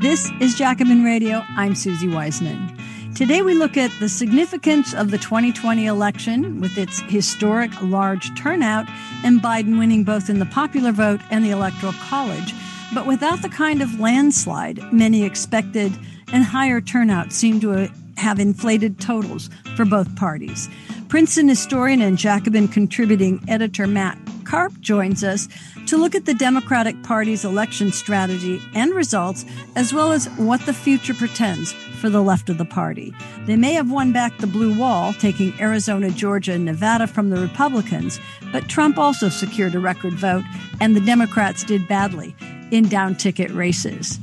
[0.00, 1.42] This is Jacobin Radio.
[1.56, 2.76] I'm Suzi Weissman.
[3.14, 8.86] Today we look at the significance of the 2020 election with its historic large turnout
[9.24, 12.52] and Biden winning both in the popular vote and the electoral college,
[12.92, 15.92] but without the kind of landslide many expected
[16.32, 17.90] and higher turnout seemed to
[18.20, 20.68] have inflated totals for both parties.
[21.08, 25.48] Princeton historian and Jacobin contributing editor Matt Karp joins us
[25.86, 29.44] to look at the Democratic Party's election strategy and results,
[29.74, 33.14] as well as what the future pretends for the left of the party.
[33.46, 37.40] They may have won back the blue wall, taking Arizona, Georgia, and Nevada from the
[37.40, 38.20] Republicans,
[38.52, 40.44] but Trump also secured a record vote,
[40.80, 42.34] and the Democrats did badly
[42.70, 44.18] in down ticket races.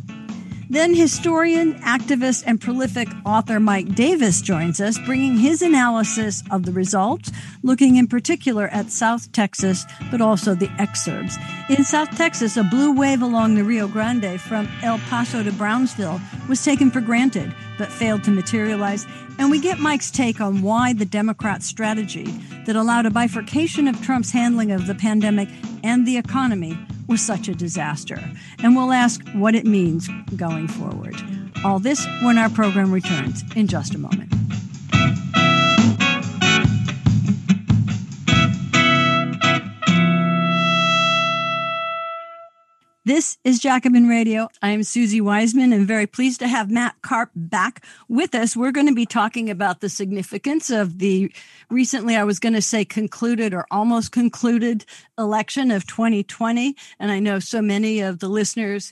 [0.69, 6.73] Then historian, activist, and prolific author Mike Davis joins us, bringing his analysis of the
[6.73, 7.31] results,
[7.63, 11.37] looking in particular at South Texas, but also the exurbs.
[11.69, 16.19] In South Texas, a blue wave along the Rio Grande from El Paso to Brownsville
[16.49, 19.05] was taken for granted, but failed to materialize.
[19.39, 22.25] And we get Mike's take on why the Democrat strategy
[22.65, 25.47] that allowed a bifurcation of Trump's handling of the pandemic
[25.83, 28.19] and the economy was such a disaster.
[28.59, 31.15] And we'll ask what it means going forward.
[31.63, 34.31] All this when our program returns in just a moment.
[43.07, 44.49] This is Jacobin Radio.
[44.61, 48.53] I am Suzi Weissman and very pleased to have Matt Karp back with us.
[48.53, 51.31] We're going to be talking about the significance of the
[51.69, 54.83] recently, I was going to say concluded or almost concluded
[55.17, 56.75] election of 2020.
[56.99, 58.91] And I know so many of the listeners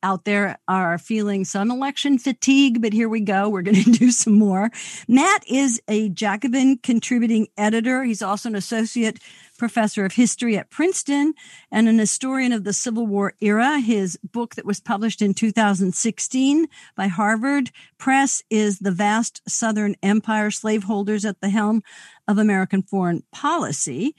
[0.00, 3.48] out there are feeling some election fatigue, but here we go.
[3.48, 4.70] We're going to do some more.
[5.08, 8.04] Matt is a Jacobin contributing editor.
[8.04, 9.18] He's also an associate
[9.56, 11.34] professor of history at Princeton
[11.70, 13.80] and an historian of the Civil War era.
[13.80, 20.50] His book that was published in 2016 by Harvard Press is The Vast Southern Empire
[20.50, 21.82] Slaveholders at the Helm
[22.28, 24.14] of American Foreign Policy.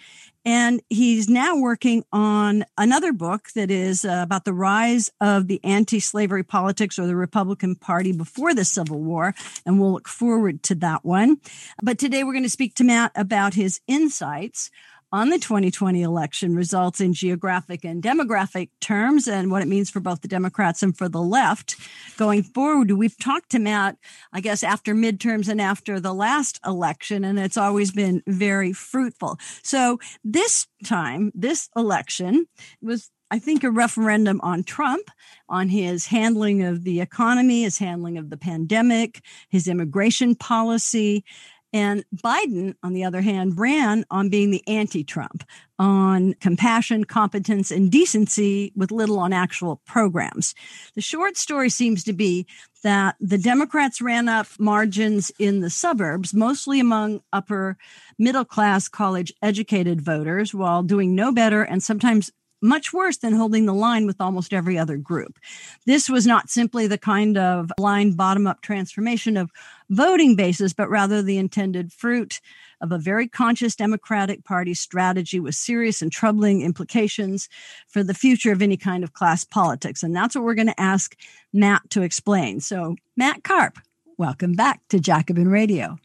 [0.46, 5.60] And he's now working on another book that is uh, about the rise of the
[5.62, 9.36] anti slavery politics or the Republican Party before the Civil War.
[9.66, 11.42] And we'll look forward to that one.
[11.84, 14.72] But today we're going to speak to Matt about his insights
[15.12, 20.00] on the 2020 election results in geographic and demographic terms and what it means for
[20.00, 21.76] both the Democrats and for the left
[22.18, 22.92] going forward.
[22.92, 23.98] We've talked to Matt,
[24.34, 29.38] I guess, after midterms and after the last election, and it's always been very fruitful.
[29.64, 32.48] So this time, this election
[32.82, 35.12] was I think a referendum on Trump,
[35.50, 41.26] on his handling of the economy, his handling of the pandemic, his immigration policy,
[41.74, 45.44] and Biden, on the other hand, ran on being the anti Trump,
[45.78, 50.56] on compassion, competence, and decency with little on actual programs.
[50.96, 52.48] The short story seems to be
[52.84, 57.78] that the Democrats ran up margins in the suburbs, mostly among upper
[58.18, 62.32] middle class college educated voters, while doing no better and sometimes
[62.62, 65.38] much worse than holding the line with almost every other group.
[65.86, 69.52] This was not simply the kind of blind bottom up transformation of
[69.90, 72.40] voting bases, but rather the intended fruit
[72.82, 77.50] of a very conscious Democratic Party strategy with serious and troubling implications
[77.88, 80.04] for the future of any kind of class politics.
[80.04, 81.16] And that's what we're going to ask
[81.54, 82.60] Matt to explain.
[82.60, 83.80] So, Matt Karp,
[84.18, 85.98] welcome back to Jacobin Radio.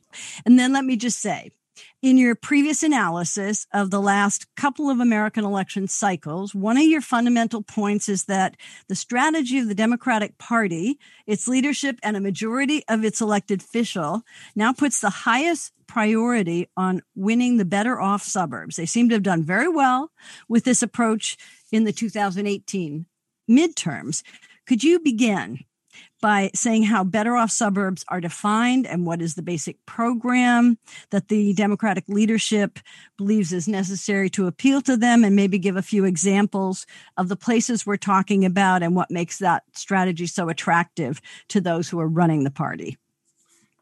[0.46, 1.50] And then let me just say,
[2.02, 7.00] in your previous analysis of the last couple of American election cycles, one of your
[7.00, 8.56] fundamental points is that
[8.88, 14.22] the strategy of the Democratic Party, its leadership, and a majority of its elected official
[14.56, 18.76] now puts the highest priority on winning the better off suburbs.
[18.76, 20.10] They seem to have done very well
[20.48, 21.36] with this approach
[21.70, 23.06] in the 2018
[23.50, 24.22] midterms.
[24.66, 25.64] Could you begin
[26.22, 30.78] by saying how better off suburbs are defined and what is the basic program
[31.10, 32.78] that the Democratic leadership
[33.18, 36.86] believes is necessary to appeal to them, and maybe give a few examples
[37.18, 41.90] of the places we're talking about and what makes that strategy so attractive to those
[41.90, 42.96] who are running the party.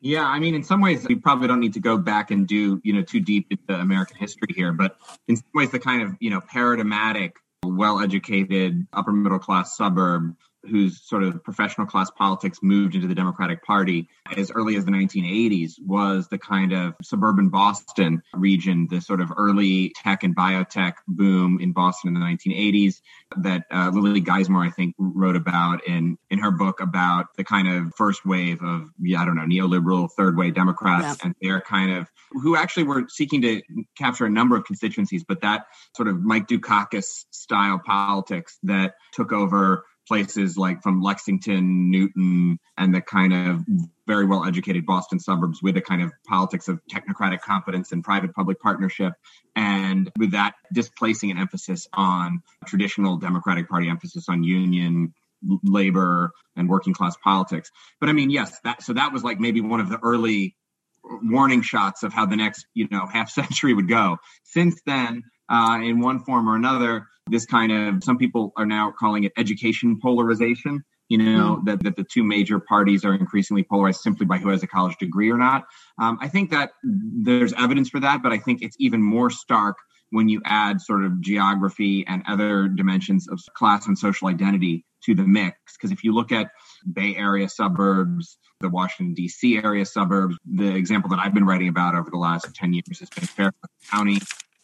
[0.01, 2.81] Yeah, I mean, in some ways, we probably don't need to go back and do,
[2.83, 4.97] you know, too deep into American history here, but
[5.29, 10.35] in some ways, the kind of, you know, paradigmatic, well educated, upper middle class suburb
[10.69, 14.91] whose sort of professional class politics moved into the Democratic Party as early as the
[14.91, 20.95] 1980s was the kind of suburban Boston region, the sort of early tech and biotech
[21.09, 23.01] boom in Boston in the 1980s
[23.39, 27.69] that uh, Lily Geismar, I think, wrote about in, in her book about the kind
[27.69, 31.27] of first wave of, yeah, I don't know, neoliberal third way Democrats yeah.
[31.27, 33.62] and their kind of, who actually were seeking to
[33.97, 35.67] capture a number of constituencies, but that
[35.97, 42.93] sort of Mike Dukakis style politics that took over places like from Lexington, Newton, and
[42.93, 43.65] the kind of
[44.09, 48.35] very well educated Boston suburbs with a kind of politics of technocratic competence and private
[48.35, 49.12] public partnership.
[49.55, 55.15] And with that displacing an emphasis on traditional Democratic Party emphasis on union
[55.62, 57.71] labor and working class politics.
[58.01, 60.57] But I mean, yes, that so that was like maybe one of the early
[61.05, 64.17] warning shots of how the next, you know, half century would go.
[64.43, 68.93] Since then, uh, in one form or another, this kind of some people are now
[68.99, 71.64] calling it education polarization you know mm.
[71.67, 74.97] that, that the two major parties are increasingly polarized simply by who has a college
[74.99, 75.64] degree or not.
[76.00, 79.76] Um, i think that there's evidence for that but i think it's even more stark
[80.11, 85.14] when you add sort of geography and other dimensions of class and social identity to
[85.14, 85.56] the mix.
[85.76, 86.50] Because if you look at
[86.91, 91.94] bay area suburbs the washington d.c area suburbs the example that i've been writing about
[91.94, 94.19] over the last 10 years has been fairfax county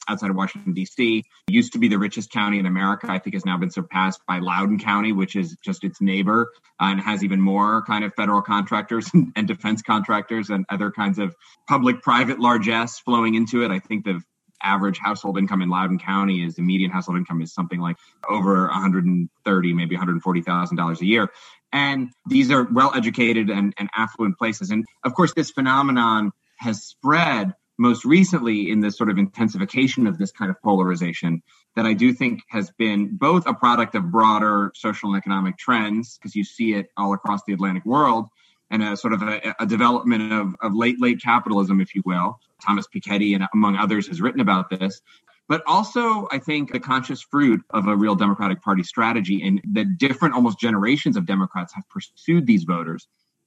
[0.09, 1.25] outside of Washington, D.C.
[1.49, 3.07] Used to be the richest county in America.
[3.11, 6.87] I think has now been surpassed by Loudoun County, which is just its neighbor uh,
[6.87, 11.35] and has even more kind of federal contractors and defense contractors and other kinds of
[11.69, 13.71] public private largesse flowing into it.
[13.71, 14.23] I think the
[14.63, 17.97] average household income in Loudoun County is the median household income is something like
[18.29, 21.29] over 130, maybe $140,000 a year.
[21.73, 24.71] And these are well educated and, and affluent places.
[24.71, 30.19] And of course, this phenomenon has spread most recently in this sort of intensification of
[30.19, 31.43] this kind of polarization
[31.75, 36.17] that I do think has been both a product of broader social and economic trends,
[36.17, 38.29] because you see it all across the Atlantic world,
[38.71, 42.41] and a sort of a, a development of, of, late, late capitalism, if you will.
[42.65, 45.03] Thomas Piketty and among others has written about this.
[45.49, 49.99] But also, I think the conscious fruit of a real Democratic Party strategy and that
[49.99, 53.07] different, almost generations of Democrats have pursued these voters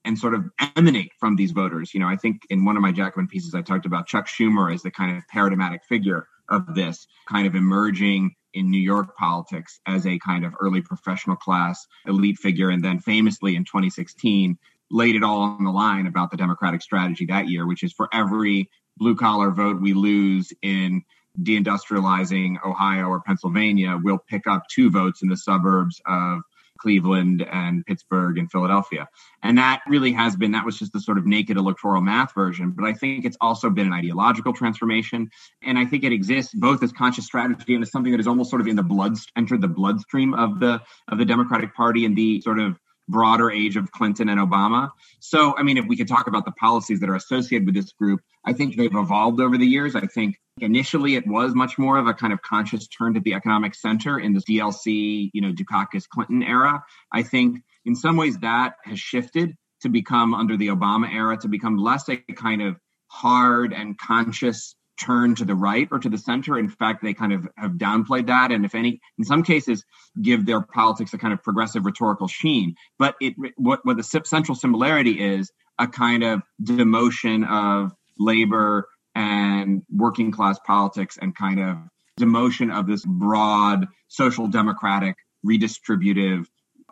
[0.09, 1.93] and sort of emanate from these voters.
[1.93, 4.73] You know, I think in one of my Jacobin pieces, I talked about Chuck Schumer
[4.73, 9.79] as the kind of paradigmatic figure of this kind of emerging in New York politics
[9.85, 12.71] as a kind of early professional class elite figure.
[12.71, 14.57] And then famously in 2016,
[14.89, 18.09] laid it all on the line about the Democratic strategy that year, which is for
[18.11, 18.67] every
[18.97, 21.03] blue collar vote we lose in
[21.39, 26.41] deindustrializing Ohio or Pennsylvania, we'll pick up two votes in the suburbs of
[26.79, 29.07] Cleveland and Pittsburgh and Philadelphia.
[29.43, 32.71] And that really has been, that was just the sort of naked electoral math version.
[32.71, 35.29] But I think it's also been an ideological transformation.
[35.61, 38.49] And I think it exists both as conscious strategy and as something that is almost
[38.49, 42.15] sort of in the blood, entered the bloodstream of the, of the Democratic Party and
[42.15, 42.79] the sort of
[43.09, 44.91] broader age of Clinton and Obama.
[45.19, 47.91] So, I mean, if we could talk about the policies that are associated with this
[47.91, 49.95] group, I think they've evolved over the years.
[49.95, 53.33] I think initially it was much more of a kind of conscious turn to the
[53.33, 56.83] economic center in the DLC, you know, Dukakis Clinton era.
[57.11, 61.47] I think in some ways that has shifted to become under the Obama era to
[61.47, 62.77] become less a kind of
[63.07, 66.57] hard and conscious turn to the right or to the center.
[66.57, 69.83] In fact, they kind of have downplayed that, and if any, in some cases,
[70.21, 72.75] give their politics a kind of progressive rhetorical sheen.
[72.97, 79.81] But it, what what the central similarity is a kind of demotion of labor and
[79.93, 81.77] working class politics and kind of
[82.19, 85.15] demotion of this broad social democratic
[85.45, 86.45] redistributive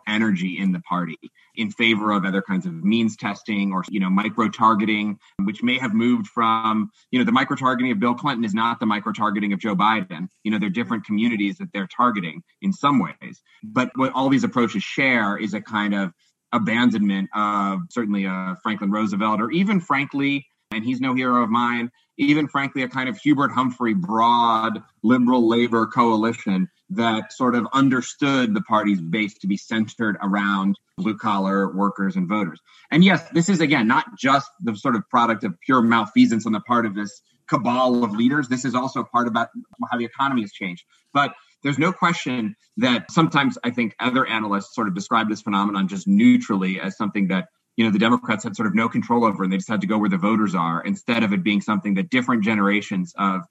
[0.06, 1.18] energy in the party
[1.58, 5.76] in favor of other kinds of means testing or you know micro targeting which may
[5.76, 9.12] have moved from you know the micro targeting of bill clinton is not the micro
[9.12, 10.28] targeting of joe biden.
[10.44, 13.42] You know they're different communities that they're targeting in some ways.
[13.62, 16.12] But what all these approaches share is a kind of
[16.52, 21.90] abandonment of certainly uh, franklin roosevelt or even frankly and he's no hero of mine
[22.16, 28.54] even frankly a kind of hubert humphrey broad liberal labor coalition that sort of understood
[28.54, 32.60] the party's base to be centered around blue collar workers and voters.
[32.90, 36.52] And yes, this is again not just the sort of product of pure malfeasance on
[36.52, 38.48] the part of this cabal of leaders.
[38.48, 39.48] This is also part about
[39.90, 40.84] how the economy has changed.
[41.12, 45.88] But there's no question that sometimes I think other analysts sort of describe this phenomenon
[45.88, 49.44] just neutrally as something that you know the Democrats had sort of no control over,
[49.44, 51.94] and they just had to go where the voters are, instead of it being something
[51.94, 53.42] that different generations of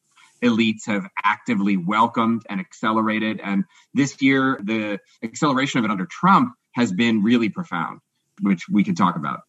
[0.43, 3.39] elites have actively welcomed and accelerated.
[3.43, 3.63] And
[3.93, 7.99] this year, the acceleration of it under Trump has been really profound,
[8.41, 9.41] which we can talk about.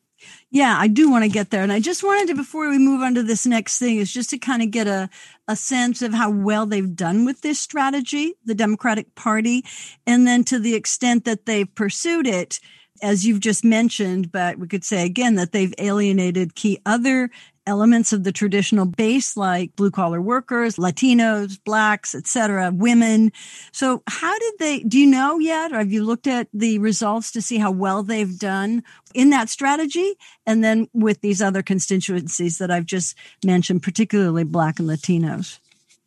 [0.51, 1.63] Yeah, I do want to get there.
[1.63, 4.31] And I just wanted to, before we move on to this next thing, is just
[4.31, 5.09] to kind of get a,
[5.47, 9.65] a sense of how well they've done with this strategy, the Democratic Party,
[10.07, 12.59] and then to the extent that they've pursued it,
[13.01, 17.31] as you've just mentioned, but we could say again that they've alienated key other
[17.69, 23.31] elements of the traditional base like blue collar workers, Latinos, blacks, etc., women.
[23.73, 27.31] So how did they do you know yet or have you looked at the results
[27.33, 28.83] to see how well they've done
[29.15, 30.15] in that strategy
[30.47, 35.61] and then with these other constituencies that I've just mentioned particularly black and Latinos?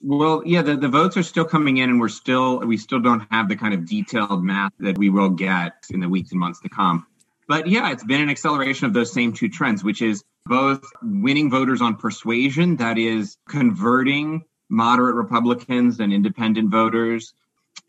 [0.03, 3.27] Well, yeah, the, the votes are still coming in and we're still we still don't
[3.29, 6.59] have the kind of detailed math that we will get in the weeks and months
[6.61, 7.05] to come.
[7.47, 11.49] But yeah, it's been an acceleration of those same two trends, which is both winning
[11.49, 17.33] voters on persuasion, that is, converting moderate Republicans and independent voters,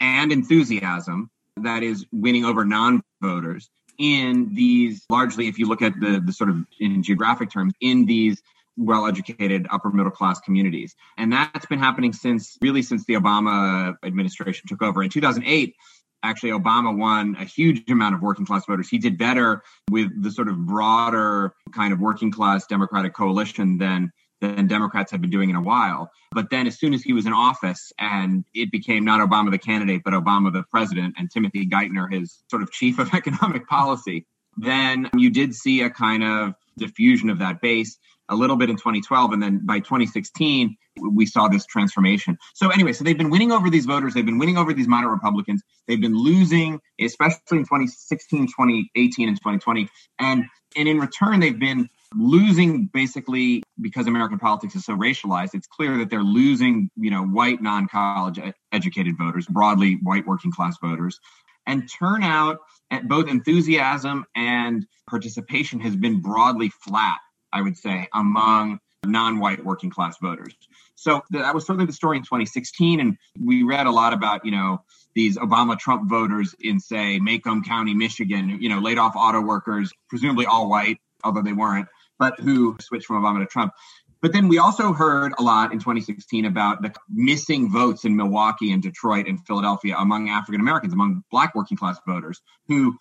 [0.01, 5.99] and enthusiasm, that is, winning over non voters in these largely, if you look at
[6.01, 8.43] the, the sort of in geographic terms, in these
[8.77, 10.95] well educated upper middle class communities.
[11.19, 15.03] And that's been happening since really since the Obama administration took over.
[15.03, 15.75] In 2008,
[16.23, 18.89] actually Obama won a huge amount of working class voters.
[18.89, 24.13] He did better with the sort of broader kind of working class Democratic coalition than
[24.41, 26.11] than Democrats had been doing in a while.
[26.33, 29.59] But then as soon as he was in office and it became not Obama the
[29.59, 34.27] candidate, but Obama the president and Timothy Geithner, his sort of chief of economic policy,
[34.57, 37.99] then you did see a kind of diffusion of that base
[38.33, 39.33] a little bit in 2012.
[39.33, 42.39] And then by 2016, we saw this transformation.
[42.55, 44.15] So anyway, so they've been winning over these voters.
[44.15, 45.63] They've been winning over these moderate Republicans.
[45.87, 49.89] They've been losing, especially in 2016, 2018, and 2020.
[50.19, 50.45] And,
[50.77, 55.55] and in return, they've been losing basically because American politics is so racialized.
[55.55, 58.39] It's clear that they're losing, you know, white non-college
[58.71, 61.21] educated voters, broadly white working class voters.
[61.67, 62.59] And turnout,
[62.91, 67.19] eh, both enthusiasm and participation has been broadly flat
[67.53, 70.55] I would say, among non-white working class voters.
[70.95, 74.53] So that was certainly the story in 2016, and we read a lot about you
[74.53, 74.83] know
[75.15, 79.93] these Obama Trump voters in say Macomb County, Michigan, you know laid off auto workers,
[80.09, 83.73] presumably all white, although they weren't, but who switched from Obama to Trump.
[84.21, 88.71] But then we also heard a lot in 2016 about the missing votes in Milwaukee
[88.71, 92.97] and Detroit and Philadelphia among African Americans, among black working class voters who,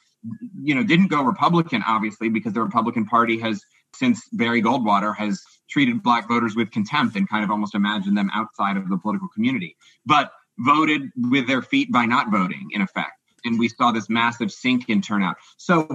[0.60, 3.64] you know, didn't go Republican, obviously, because the Republican Party has
[3.96, 8.30] since Barry Goldwater has treated black voters with contempt and kind of almost imagined them
[8.34, 13.14] outside of the political community, but voted with their feet by not voting, in effect.
[13.44, 15.38] And we saw this massive sink in turnout.
[15.58, 15.88] So,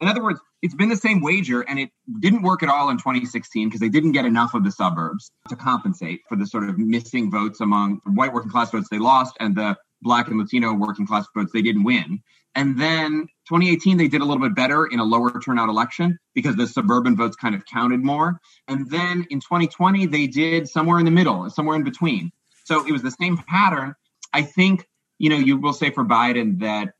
[0.00, 2.96] in other words, it's been the same wager, and it didn't work at all in
[2.96, 6.78] 2016 because they didn't get enough of the suburbs to compensate for the sort of
[6.78, 11.06] missing votes among white working class votes they lost and the black and Latino working
[11.06, 12.20] class votes they didn't win.
[12.54, 16.56] And then 2018, they did a little bit better in a lower turnout election because
[16.56, 18.40] the suburban votes kind of counted more.
[18.68, 22.32] And then in 2020, they did somewhere in the middle, somewhere in between.
[22.64, 23.94] So it was the same pattern.
[24.32, 26.94] I think, you know, you will say for Biden that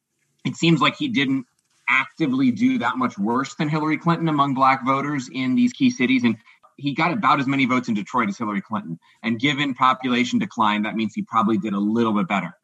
[0.44, 1.46] it seems like he didn't
[1.88, 6.24] actively do that much worse than Hillary Clinton among black voters in these key cities.
[6.24, 6.36] And
[6.76, 8.98] he got about as many votes in Detroit as Hillary Clinton.
[9.22, 12.54] And given population decline, that means he probably did a little bit better.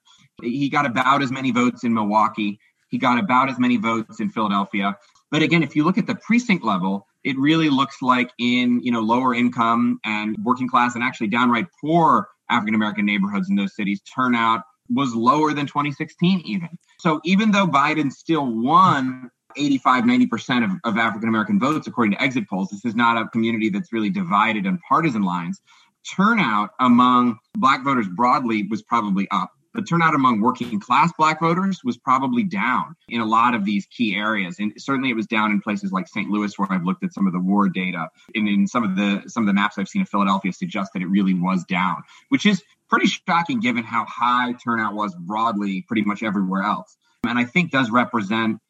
[0.42, 4.30] He got about as many votes in Milwaukee he got about as many votes in
[4.30, 4.96] Philadelphia.
[5.30, 8.92] But again, if you look at the precinct level, it really looks like in you
[8.92, 13.74] know lower income and working class and actually downright poor African American neighborhoods in those
[13.74, 16.68] cities, turnout was lower than 2016 even.
[16.98, 22.22] So even though Biden still won 85, 90% of, of African American votes, according to
[22.22, 25.60] exit polls, this is not a community that's really divided on partisan lines.
[26.16, 29.50] Turnout among black voters broadly was probably up.
[29.74, 33.86] The turnout among working class black voters was probably down in a lot of these
[33.86, 34.58] key areas.
[34.58, 36.28] And certainly it was down in places like St.
[36.28, 38.08] Louis, where I've looked at some of the war data.
[38.34, 41.02] And in some of the some of the maps I've seen of Philadelphia suggest that
[41.02, 46.02] it really was down, which is pretty shocking given how high turnout was broadly pretty
[46.02, 46.96] much everywhere else.
[47.24, 48.60] And I think does represent,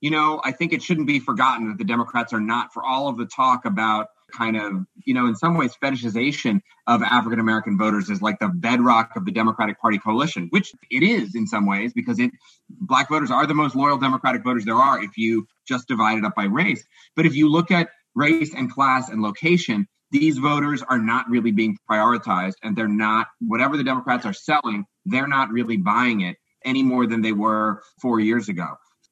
[0.00, 3.08] you know, I think it shouldn't be forgotten that the Democrats are not for all
[3.08, 4.72] of the talk about kind of,
[5.04, 9.24] you know, in some ways, fetishization of African American voters is like the bedrock of
[9.24, 12.30] the Democratic Party coalition, which it is in some ways because it
[12.68, 16.24] black voters are the most loyal Democratic voters there are if you just divide it
[16.24, 16.84] up by race.
[17.16, 21.52] But if you look at race and class and location, these voters are not really
[21.52, 26.36] being prioritized and they're not whatever the Democrats are selling, they're not really buying it
[26.64, 28.66] any more than they were four years ago.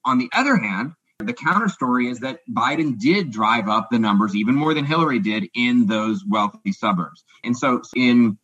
[0.04, 4.36] On the other hand, the counter story is that Biden did drive up the numbers
[4.36, 7.24] even more than Hillary did in those wealthy suburbs.
[7.42, 8.38] And so in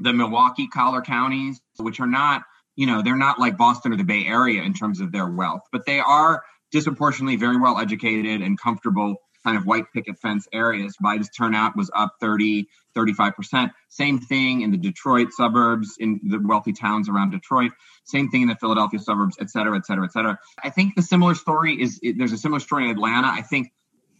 [0.00, 2.44] the Milwaukee collar counties, which are not,
[2.76, 5.62] you know, they're not like Boston or the Bay Area in terms of their wealth,
[5.70, 9.16] but they are disproportionately very well educated and comfortable
[9.48, 10.96] kind of white picket fence areas.
[11.02, 13.70] Biden's turnout was up 30, 35%.
[13.88, 17.72] Same thing in the Detroit suburbs, in the wealthy towns around Detroit.
[18.04, 20.38] Same thing in the Philadelphia suburbs, et cetera, et cetera, et cetera.
[20.62, 23.28] I think the similar story is there's a similar story in Atlanta.
[23.28, 23.72] I think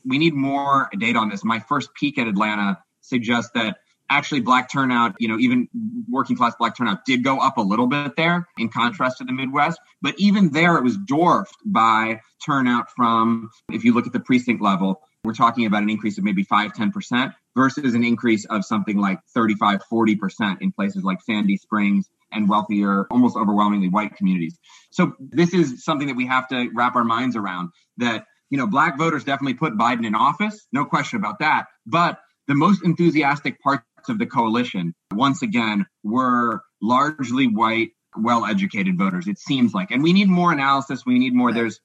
[0.07, 1.45] we need more data on this.
[1.45, 3.77] My first peek at Atlanta suggests that
[4.11, 5.69] actually black turnout, you know, even
[6.09, 9.33] working class black turnout did go up a little bit there in contrast to the
[9.33, 9.79] Midwest.
[10.01, 14.63] But even there, it was dwarfed by turnout from, if you look at the precinct
[14.63, 18.97] level, we're talking about an increase of maybe 5, 10% versus an increase of something
[18.97, 24.57] like 35, 40% in places like Sandy Springs and wealthier, almost overwhelmingly white communities.
[24.91, 28.67] So this is something that we have to wrap our minds around that, you know,
[28.67, 30.67] black voters definitely put Biden in office.
[30.73, 31.67] No question about that.
[31.87, 38.97] But the most enthusiastic parts of the coalition, once again, were largely white, well educated
[38.97, 39.91] voters, it seems like.
[39.91, 41.05] And we need more analysis.
[41.05, 41.53] We need more.
[41.53, 41.81] There's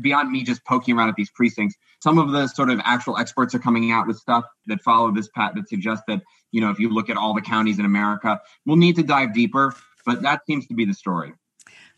[0.00, 1.76] beyond me just poking around at these precincts.
[2.02, 5.28] Some of the sort of actual experts are coming out with stuff that follow this
[5.28, 8.40] path that suggests that, you know, if you look at all the counties in America,
[8.66, 9.74] we'll need to dive deeper.
[10.04, 11.32] But that seems to be the story.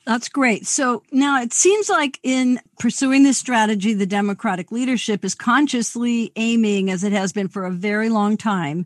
[0.07, 0.67] That's great.
[0.67, 6.91] So now it seems like in pursuing this strategy, the Democratic leadership is consciously aiming,
[6.91, 8.85] as it has been for a very long time,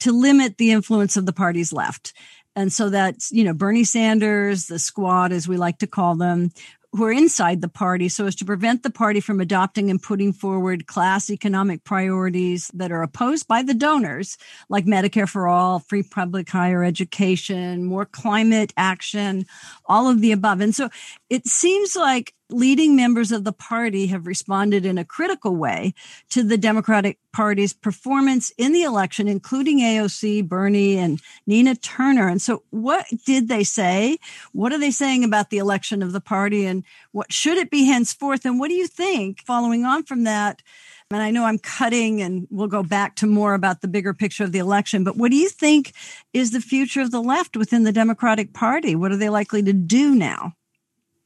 [0.00, 2.12] to limit the influence of the party's left.
[2.56, 6.50] And so that's, you know, Bernie Sanders, the squad, as we like to call them,
[6.92, 10.32] who are inside the party so as to prevent the party from adopting and putting
[10.32, 16.02] forward class economic priorities that are opposed by the donors, like Medicare for all, free
[16.02, 19.44] public higher education, more climate action,
[19.86, 20.60] all of the above.
[20.60, 20.88] And so
[21.28, 25.94] it seems like leading members of the party have responded in a critical way
[26.30, 32.28] to the Democratic Party's performance in the election, including AOC, Bernie, and Nina Turner.
[32.28, 34.18] And so, what did they say?
[34.52, 37.84] What are they saying about the election of the party, and what should it be
[37.84, 38.44] henceforth?
[38.44, 40.62] And what do you think, following on from that?
[41.10, 44.44] And I know I'm cutting, and we'll go back to more about the bigger picture
[44.44, 45.04] of the election.
[45.04, 45.92] But what do you think
[46.34, 48.94] is the future of the left within the Democratic Party?
[48.94, 50.52] What are they likely to do now?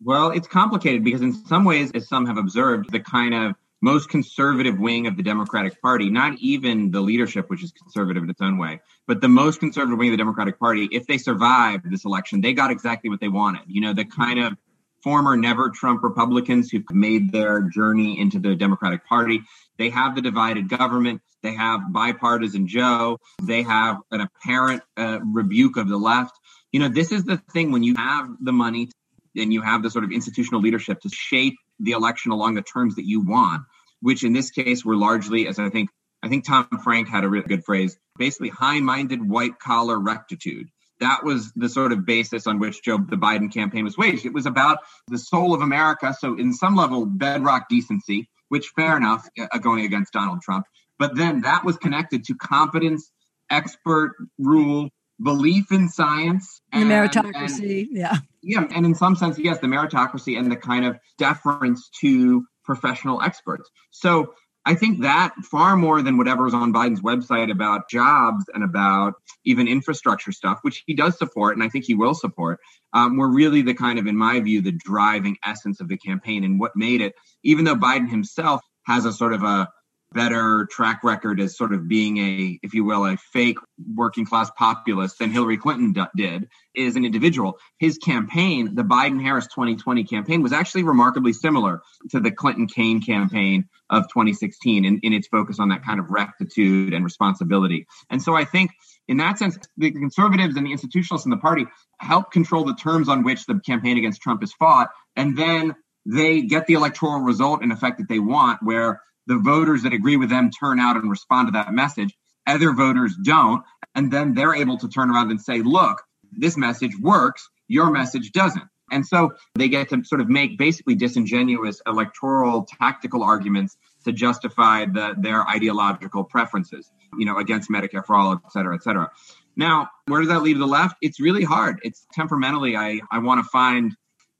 [0.04, 4.08] Well, it's complicated because, in some ways, as some have observed, the kind of most
[4.08, 8.40] conservative wing of the Democratic Party, not even the leadership, which is conservative in its
[8.40, 12.04] own way, but the most conservative wing of the Democratic Party, if they survived this
[12.04, 13.62] election, they got exactly what they wanted.
[13.66, 14.56] You know, the kind of
[15.02, 19.42] former never Trump Republicans who've made their journey into the Democratic Party.
[19.78, 21.22] They have the divided government.
[21.42, 23.18] They have bipartisan Joe.
[23.42, 26.38] They have an apparent uh, rebuke of the left.
[26.70, 28.90] You know, this is the thing when you have the money
[29.36, 32.96] and you have the sort of institutional leadership to shape the election along the terms
[32.96, 33.62] that you want,
[34.00, 35.90] which in this case were largely, as I think,
[36.22, 40.68] I think Tom Frank had a really good phrase, basically high-minded white collar rectitude.
[41.00, 44.24] That was the sort of basis on which Joe the Biden campaign was waged.
[44.24, 46.14] It was about the soul of America.
[46.16, 50.66] So, in some level, bedrock decency, which fair enough, uh, going against Donald Trump.
[51.00, 53.10] But then that was connected to competence,
[53.50, 54.90] expert rule,
[55.20, 57.88] belief in science, and, the meritocracy.
[57.88, 58.16] And, yeah.
[58.42, 58.64] Yeah.
[58.74, 63.70] And in some sense, yes, the meritocracy and the kind of deference to professional experts.
[63.90, 68.62] So I think that far more than whatever was on Biden's website about jobs and
[68.62, 72.60] about even infrastructure stuff, which he does support, and I think he will support,
[72.92, 76.44] um, were really the kind of, in my view, the driving essence of the campaign
[76.44, 79.68] and what made it, even though Biden himself has a sort of a
[80.12, 83.58] better track record as sort of being a, if you will, a fake
[83.94, 87.58] working class populist than Hillary Clinton d- did is an individual.
[87.78, 93.00] His campaign, the Biden Harris 2020 campaign, was actually remarkably similar to the Clinton Kaine
[93.00, 97.86] campaign of 2016 in, in its focus on that kind of rectitude and responsibility.
[98.10, 98.70] And so I think
[99.08, 101.66] in that sense, the conservatives and the institutionalists in the party
[101.98, 104.90] help control the terms on which the campaign against Trump is fought.
[105.16, 105.74] And then
[106.06, 110.16] they get the electoral result in effect that they want, where the voters that agree
[110.16, 112.16] with them turn out and respond to that message.
[112.46, 113.62] Other voters don't.
[113.94, 118.32] And then they're able to turn around and say, look, this message works, your message
[118.32, 118.64] doesn't.
[118.90, 124.84] And so they get to sort of make basically disingenuous electoral tactical arguments to justify
[124.86, 129.10] the, their ideological preferences, you know, against Medicare for all, et cetera, et cetera.
[129.56, 130.96] Now, where does that leave the left?
[131.00, 131.80] It's really hard.
[131.84, 133.94] It's temperamentally, I, I want to find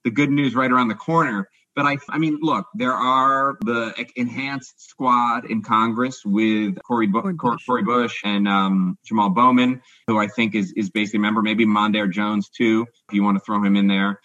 [0.05, 1.49] the good news right around the corner.
[1.75, 7.33] But I, I mean, look, there are the enhanced squad in Congress with Cori, Bu-
[7.33, 7.63] Bush.
[7.85, 11.41] Bush and um, Jamal Bowman, who I think is is basically a member.
[11.41, 14.21] Maybe Mondaire Jones too, if you want to throw him in there.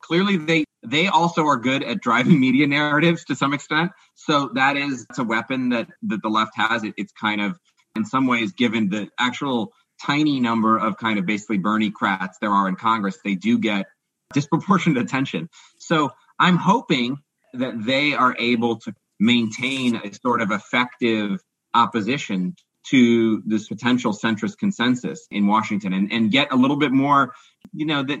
[0.00, 3.90] Clearly, they they also are good at driving media narratives to some extent.
[4.14, 6.84] So that is it's a weapon that that the left has.
[6.84, 7.58] It, it's kind of
[7.96, 9.72] in some ways given the actual
[10.04, 13.86] tiny number of kind of basically Bernie crats there are in Congress, they do get
[14.32, 15.48] disproportionate attention.
[15.78, 16.10] So
[16.42, 17.18] I'm hoping
[17.54, 21.40] that they are able to maintain a sort of effective
[21.72, 22.56] opposition
[22.88, 27.32] to this potential centrist consensus in Washington and, and get a little bit more,
[27.72, 28.18] you know, that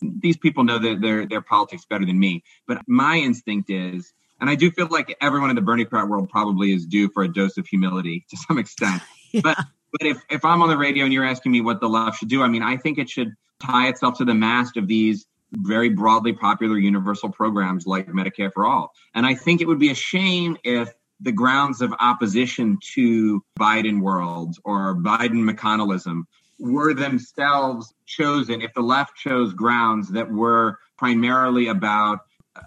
[0.00, 2.42] these people know that their their politics better than me.
[2.66, 6.30] But my instinct is, and I do feel like everyone in the Bernie crowd world
[6.30, 9.02] probably is due for a dose of humility to some extent.
[9.32, 9.42] yeah.
[9.44, 9.58] But
[9.92, 12.30] but if, if I'm on the radio and you're asking me what the left should
[12.30, 15.88] do, I mean, I think it should tie itself to the mast of these very
[15.88, 18.92] broadly popular universal programs like Medicare for All.
[19.14, 24.00] And I think it would be a shame if the grounds of opposition to Biden
[24.00, 26.22] world or Biden McConnellism
[26.58, 32.20] were themselves chosen, if the left chose grounds that were primarily about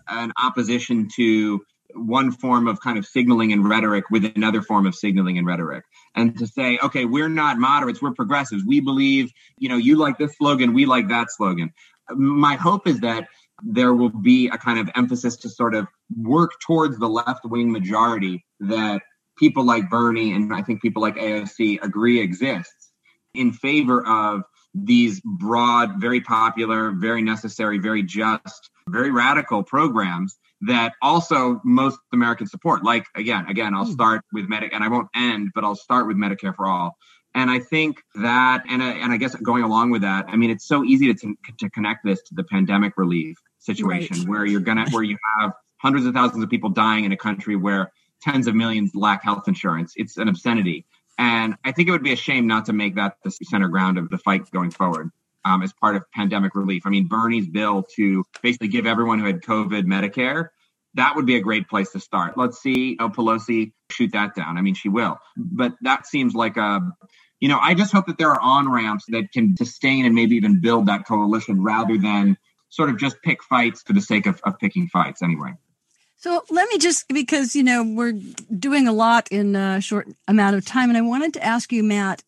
[0.08, 1.62] an opposition to
[1.94, 5.84] one form of kind of signaling and rhetoric with another form of signaling and rhetoric.
[6.16, 8.64] And to say okay we're not moderates we're progressives.
[8.66, 11.74] We believe you know you like this slogan we like that slogan
[12.16, 13.28] my hope is that
[13.64, 17.72] there will be a kind of emphasis to sort of work towards the left wing
[17.72, 19.02] majority that
[19.38, 22.92] people like Bernie and I think people like AOC agree exists
[23.34, 24.44] in favor of
[24.74, 32.52] these broad, very popular, very necessary, very just, very radical programs that also most Americans
[32.52, 32.84] support.
[32.84, 33.92] Like again, again, I'll hmm.
[33.92, 36.98] start with Medic, and I won't end, but I'll start with Medicare for all.
[37.34, 40.68] And I think that, and, and I guess going along with that, I mean, it's
[40.68, 44.28] so easy to, to connect this to the pandemic relief situation right.
[44.28, 47.56] where you're gonna, where you have hundreds of thousands of people dying in a country
[47.56, 47.92] where
[48.22, 49.94] tens of millions lack health insurance.
[49.96, 50.86] It's an obscenity.
[51.18, 53.98] And I think it would be a shame not to make that the center ground
[53.98, 55.12] of the fight going forward
[55.46, 56.84] um, as part of pandemic relief.
[56.86, 60.50] I mean, Bernie's bill to basically give everyone who had COVID Medicare,
[60.96, 62.38] that would be a great place to start.
[62.38, 64.58] Let's see you know, Pelosi shoot that down.
[64.58, 65.18] I mean, she will.
[65.38, 66.82] But that seems like a
[67.42, 70.36] you know, I just hope that there are on ramps that can sustain and maybe
[70.36, 72.38] even build that coalition rather than
[72.70, 75.54] sort of just pick fights for the sake of, of picking fights anyway.
[76.22, 78.14] So let me just, because, you know, we're
[78.60, 80.90] doing a lot in a short amount of time.
[80.90, 82.22] And I wanted to ask you, Matt,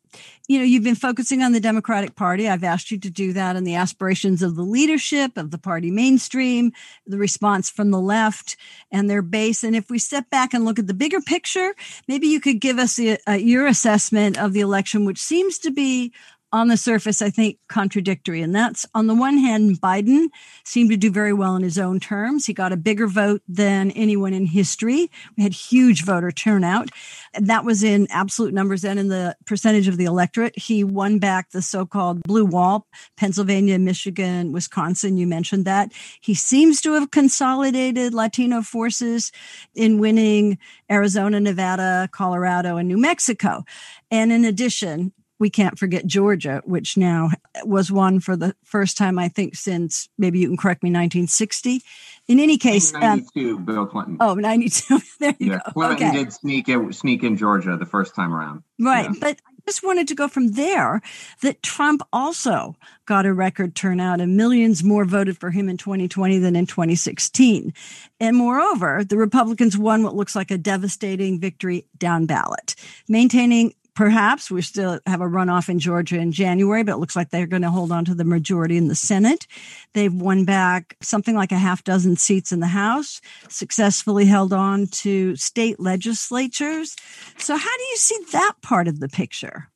[0.48, 2.50] you know, you've been focusing on the Democratic Party.
[2.50, 5.92] I've asked you to do that and the aspirations of the leadership of the party
[5.92, 6.72] mainstream,
[7.06, 8.58] the response from the left
[8.92, 9.64] and their base.
[9.64, 11.76] And if we step back and look at the bigger picture,
[12.08, 15.70] maybe you could give us a, a, your assessment of the election, which seems to
[15.70, 16.12] be
[16.54, 18.42] on the surface, I think, contradictory.
[18.44, 20.28] And that's on the one hand, Biden
[20.64, 22.46] seemed to do very well in his own terms.
[22.46, 25.10] He got a bigger vote than anyone in history.
[25.36, 26.90] We had huge voter turnout.
[27.34, 30.58] That was in absolute numbers and in the percentage of the electorate.
[30.58, 32.86] He won back the so-called blue wall,
[33.18, 35.18] Pennsylvania, Michigan, Wisconsin.
[35.18, 35.92] You mentioned that.
[36.22, 39.32] He seems to have consolidated Latino forces
[39.74, 40.60] in winning
[40.92, 43.66] Arizona, Nevada, Colorado, and New Mexico.
[44.12, 45.14] And in addition,
[45.44, 47.30] we can't forget Georgia, which now
[47.66, 51.82] was won for the first time, I think, since maybe you can correct me, 1960.
[52.30, 54.16] In any case, 92, um, Bill Clinton.
[54.22, 55.02] Oh, 92.
[55.20, 55.72] there you yeah, go.
[55.74, 56.18] Clinton okay.
[56.18, 58.64] did sneak in, sneak in Georgia the first time around.
[58.80, 59.04] Right.
[59.04, 59.16] Yeah.
[59.20, 61.02] But I just wanted to go from there
[61.42, 66.38] that Trump also got a record turnout and millions more voted for him in 2020
[66.38, 67.74] than in 2016.
[68.22, 72.76] And moreover, the Republicans won what looks like a devastating victory down ballot,
[73.10, 77.30] maintaining Perhaps we still have a runoff in Georgia in January, but it looks like
[77.30, 79.46] they're going to hold on to the majority in the Senate.
[79.94, 84.88] They've won back something like a half dozen seats in the House, successfully held on
[84.88, 86.96] to state legislatures.
[87.38, 89.70] So, how do you see that part of the picture?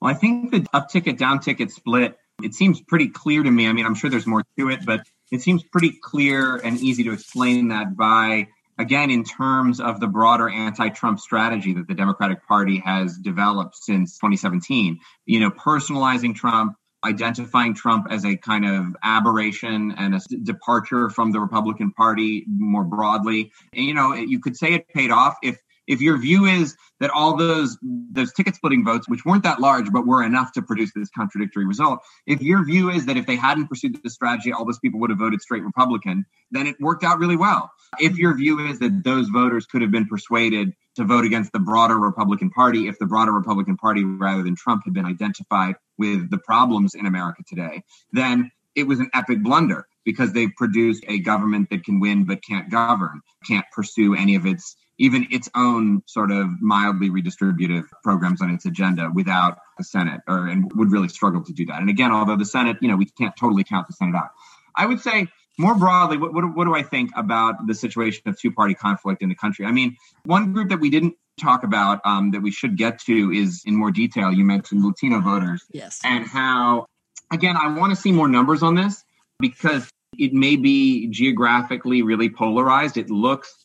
[0.00, 3.68] Well, I think the up ticket, down ticket split, it seems pretty clear to me.
[3.68, 7.04] I mean, I'm sure there's more to it, but it seems pretty clear and easy
[7.04, 12.46] to explain that by again, in terms of the broader anti-Trump strategy that the Democratic
[12.46, 18.96] Party has developed since 2017, you know, personalizing Trump, identifying Trump as a kind of
[19.02, 23.52] aberration and a departure from the Republican Party more broadly.
[23.72, 27.10] And, you know, you could say it paid off if if your view is that
[27.10, 30.92] all those those ticket splitting votes, which weren't that large but were enough to produce
[30.94, 34.64] this contradictory result, if your view is that if they hadn't pursued this strategy, all
[34.64, 37.70] those people would have voted straight Republican, then it worked out really well.
[37.98, 41.58] If your view is that those voters could have been persuaded to vote against the
[41.58, 46.30] broader Republican Party, if the broader Republican Party rather than Trump had been identified with
[46.30, 51.18] the problems in America today, then it was an epic blunder because they've produced a
[51.18, 56.02] government that can win but can't govern, can't pursue any of its even its own
[56.06, 61.08] sort of mildly redistributive programs on its agenda without the Senate, or and would really
[61.08, 61.80] struggle to do that.
[61.80, 64.30] And again, although the Senate, you know, we can't totally count the Senate out.
[64.76, 65.28] I would say
[65.58, 69.22] more broadly, what, what, what do I think about the situation of two party conflict
[69.22, 69.66] in the country?
[69.66, 73.32] I mean, one group that we didn't talk about um, that we should get to
[73.32, 74.32] is in more detail.
[74.32, 76.86] You mentioned Latino voters, yes, and how
[77.30, 79.02] again I want to see more numbers on this
[79.38, 82.96] because it may be geographically really polarized.
[82.96, 83.61] It looks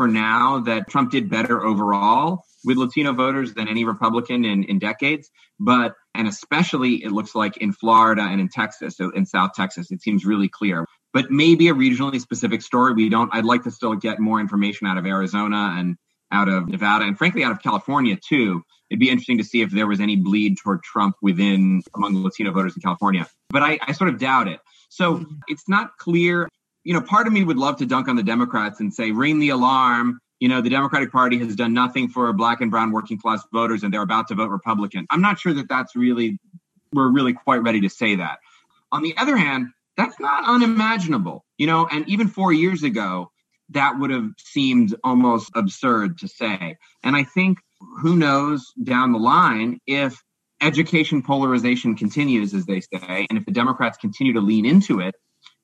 [0.00, 4.78] for now that Trump did better overall with Latino voters than any Republican in, in
[4.78, 5.30] decades.
[5.58, 9.90] But, and especially it looks like in Florida and in Texas, so in South Texas,
[9.90, 10.86] it seems really clear.
[11.12, 12.94] But maybe a regionally specific story.
[12.94, 15.96] We don't, I'd like to still get more information out of Arizona and
[16.32, 18.62] out of Nevada and frankly out of California too.
[18.88, 22.52] It'd be interesting to see if there was any bleed toward Trump within among Latino
[22.52, 23.26] voters in California.
[23.50, 24.60] But I, I sort of doubt it.
[24.88, 26.48] So it's not clear.
[26.84, 29.38] You know, part of me would love to dunk on the Democrats and say, ring
[29.38, 30.20] the alarm.
[30.38, 33.82] You know, the Democratic Party has done nothing for black and brown working class voters
[33.82, 35.06] and they're about to vote Republican.
[35.10, 36.38] I'm not sure that that's really,
[36.92, 38.38] we're really quite ready to say that.
[38.90, 41.44] On the other hand, that's not unimaginable.
[41.58, 43.30] You know, and even four years ago,
[43.70, 46.76] that would have seemed almost absurd to say.
[47.04, 47.58] And I think
[48.02, 50.22] who knows down the line if
[50.60, 55.14] education polarization continues, as they say, and if the Democrats continue to lean into it,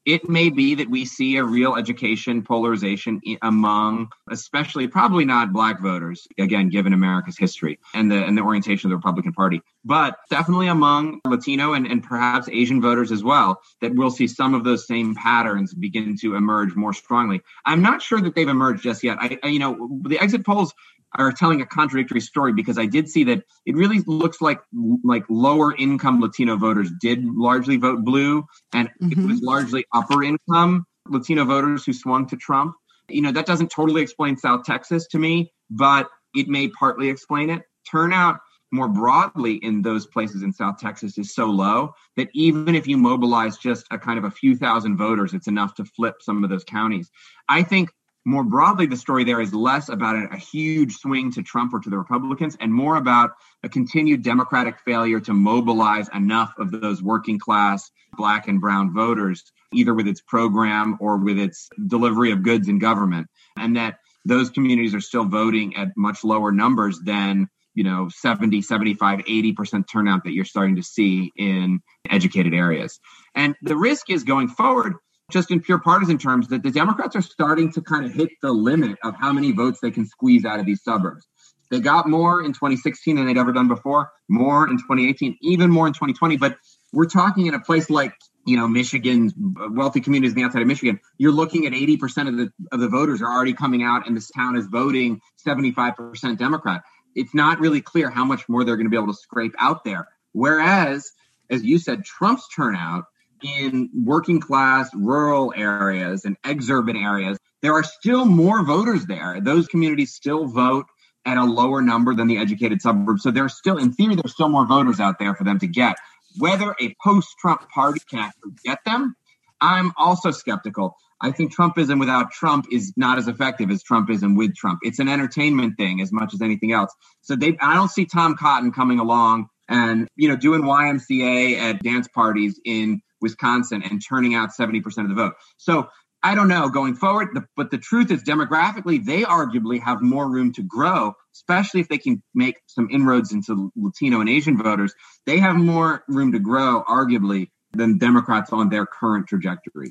[0.06, 5.80] it may be that we see a real education polarization among especially probably not black
[5.80, 10.16] voters again given america's history and the and the orientation of the republican party but
[10.30, 14.64] definitely among latino and, and perhaps asian voters as well that we'll see some of
[14.64, 17.42] those same patterns begin to emerge more strongly.
[17.64, 19.18] I'm not sure that they've emerged just yet.
[19.20, 20.72] I, I you know the exit polls
[21.18, 24.60] are telling a contradictory story because I did see that it really looks like
[25.04, 29.12] like lower income Latino voters did largely vote blue, and mm-hmm.
[29.12, 32.74] it was largely upper income Latino voters who swung to Trump.
[33.08, 37.50] You know that doesn't totally explain South Texas to me, but it may partly explain
[37.50, 37.62] it.
[37.90, 38.40] Turnout
[38.72, 42.96] more broadly in those places in South Texas is so low that even if you
[42.96, 46.50] mobilize just a kind of a few thousand voters, it's enough to flip some of
[46.50, 47.10] those counties.
[47.48, 47.90] I think
[48.26, 51.78] more broadly, the story there is less about a, a, huge swing to Trump or
[51.78, 53.30] to the Republicans and more about
[53.62, 59.44] a continued Democratic failure to mobilize enough of those working class black and brown voters,
[59.72, 63.28] either with its program or with its delivery of goods in government.
[63.56, 68.62] And that those communities are still voting at much lower numbers than you know 70
[68.62, 72.98] 75 80% turnout that you're starting to see in educated areas
[73.34, 74.94] and the risk is going forward
[75.30, 78.52] just in pure partisan terms, that the Democrats are starting to kind of hit the
[78.52, 81.26] limit of how many votes they can squeeze out of these suburbs.
[81.70, 85.86] They got more in 2016 than they'd ever done before, more in 2018, even more
[85.86, 86.36] in 2020.
[86.36, 86.56] But
[86.92, 88.14] we're talking in a place like
[88.46, 91.00] you know Michigan's uh, wealthy communities on the outside of Michigan.
[91.18, 94.30] You're looking at 80% of the of the voters are already coming out, and this
[94.30, 96.82] town is voting 75% Democrat.
[97.16, 99.82] It's not really clear how much more they're going to be able to scrape out
[99.84, 100.06] there.
[100.32, 101.10] Whereas,
[101.50, 103.06] as you said, Trump's turnout
[103.42, 109.40] in working class rural areas and exurban areas, there are still more voters there.
[109.40, 110.86] Those communities still vote
[111.24, 113.22] at a lower number than the educated suburbs.
[113.22, 115.96] So there's still, in theory, there's still more voters out there for them to get.
[116.38, 119.16] Whether a post Trump party can actually get them,
[119.60, 120.94] I'm also skeptical.
[121.20, 124.80] I think Trumpism without Trump is not as effective as Trumpism with Trump.
[124.82, 126.94] It's an entertainment thing as much as anything else.
[127.22, 131.82] So they, I don't see Tom Cotton coming along and you know doing YMCA at
[131.82, 135.34] dance parties in Wisconsin and turning out 70% of the vote.
[135.56, 135.88] So
[136.22, 140.28] I don't know going forward, the, but the truth is demographically, they arguably have more
[140.28, 144.94] room to grow, especially if they can make some inroads into Latino and Asian voters.
[145.24, 149.90] They have more room to grow, arguably, than Democrats on their current trajectory.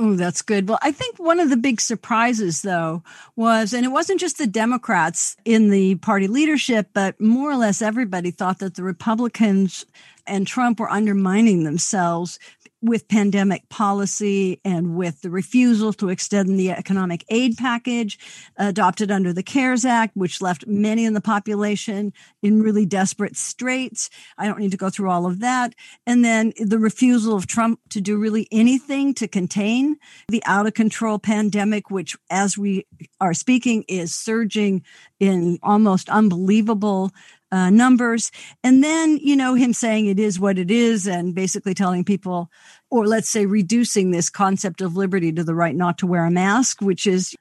[0.00, 0.68] Oh, that's good.
[0.68, 3.02] Well, I think one of the big surprises, though,
[3.34, 7.82] was, and it wasn't just the Democrats in the party leadership, but more or less
[7.82, 9.86] everybody thought that the Republicans
[10.28, 12.38] and Trump were undermining themselves
[12.80, 18.18] with pandemic policy and with the refusal to extend the economic aid package
[18.56, 24.10] adopted under the CARES Act, which left many in the population in really desperate straits.
[24.36, 25.74] I don't need to go through all of that.
[26.06, 29.96] And then the refusal of Trump to do really anything to contain
[30.28, 32.86] the out of control pandemic, which as we
[33.20, 34.84] are speaking is surging
[35.18, 37.10] in almost unbelievable
[37.50, 38.30] uh, numbers.
[38.62, 42.50] And then, you know, him saying it is what it is and basically telling people,
[42.90, 46.30] or let's say reducing this concept of liberty to the right not to wear a
[46.30, 47.34] mask, which is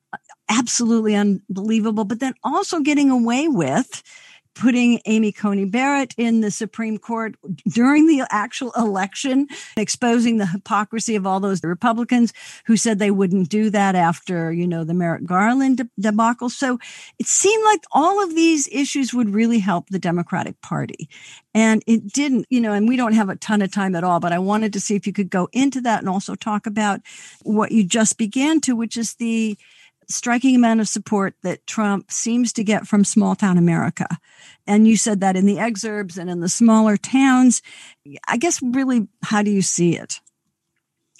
[0.49, 4.03] absolutely unbelievable, but then also getting away with
[4.59, 7.35] putting Amy Coney Barrett in the Supreme Court
[7.67, 12.33] during the actual election, exposing the hypocrisy of all those Republicans
[12.65, 16.49] who said they wouldn't do that after, you know, the Merrick Garland debacle.
[16.49, 16.79] So
[17.19, 21.09] it seemed like all of these issues would really help the Democratic Party.
[21.53, 24.19] And it didn't, you know, and we don't have a ton of time at all,
[24.19, 27.01] but I wanted to see if you could go into that and also talk about
[27.43, 29.57] what you just began to, which is the
[30.09, 34.07] striking amount of support that Trump seems to get from small town America.
[34.65, 37.61] And you said that in the exurbs and in the smaller towns.
[38.27, 40.19] I guess really, how do you see it?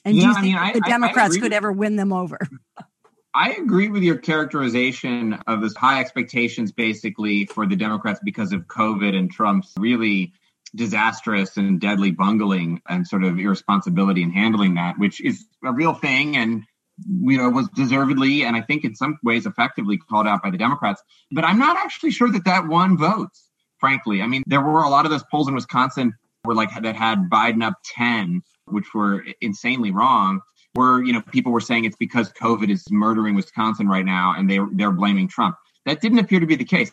[0.06, 2.14] And yeah, do you think I mean, the I, Democrats I could ever win them
[2.14, 2.40] over?
[3.34, 8.62] I agree with your characterization of this high expectations basically for the Democrats because of
[8.62, 10.34] COVID and Trump's really
[10.76, 15.94] disastrous and deadly bungling and sort of irresponsibility in handling that, which is a real
[15.94, 16.64] thing and
[17.06, 20.58] you know was deservedly and I think in some ways effectively called out by the
[20.58, 21.02] Democrats.
[21.32, 23.50] But I'm not actually sure that that won votes.
[23.80, 26.96] Frankly, I mean, there were a lot of those polls in Wisconsin were like that
[26.96, 30.42] had Biden up 10, which were insanely wrong
[30.78, 34.50] where you know people were saying it's because COVID is murdering Wisconsin right now, and
[34.50, 35.56] they they're blaming Trump.
[35.86, 36.92] That didn't appear to be the case.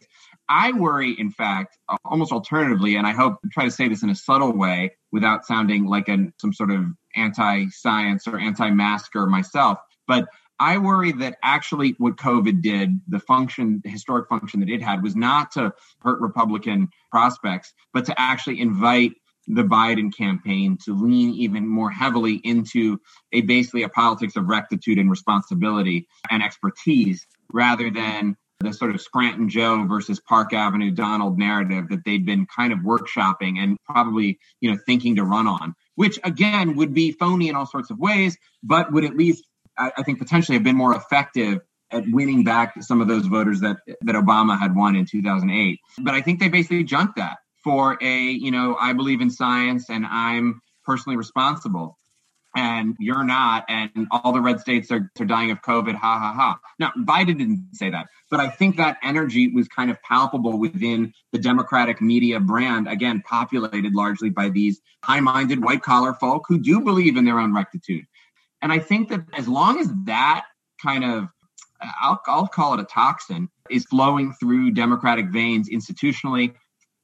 [0.48, 4.14] I worry, in fact, almost alternatively, and I hope try to say this in a
[4.14, 6.84] subtle way without sounding like a, some sort of
[7.16, 10.28] anti-science or anti-masker myself, but
[10.60, 15.02] I worry that actually what COVID did, the function, the historic function that it had,
[15.02, 19.12] was not to hurt Republican prospects, but to actually invite
[19.46, 22.98] the Biden campaign to lean even more heavily into
[23.32, 29.00] a basically a politics of rectitude and responsibility and expertise rather than the sort of
[29.00, 34.38] Scranton Joe versus Park Avenue Donald narrative that they'd been kind of workshopping and probably,
[34.60, 37.98] you know, thinking to run on, which again would be phony in all sorts of
[37.98, 39.44] ways, but would at least,
[39.76, 41.60] I, I think, potentially have been more effective
[41.90, 45.78] at winning back some of those voters that that Obama had won in 2008.
[45.98, 49.88] But I think they basically junked that for a, you know, I believe in science
[49.88, 51.98] and I'm personally responsible
[52.56, 56.32] and you're not, and all the red states are, are dying of COVID, ha ha
[56.32, 56.58] ha.
[56.78, 61.12] Now, Biden didn't say that, but I think that energy was kind of palpable within
[61.32, 66.58] the Democratic media brand, again, populated largely by these high minded white collar folk who
[66.58, 68.04] do believe in their own rectitude.
[68.64, 70.46] And I think that as long as that
[70.82, 71.28] kind of,
[72.00, 76.54] I'll, I'll call it a toxin, is flowing through Democratic veins institutionally,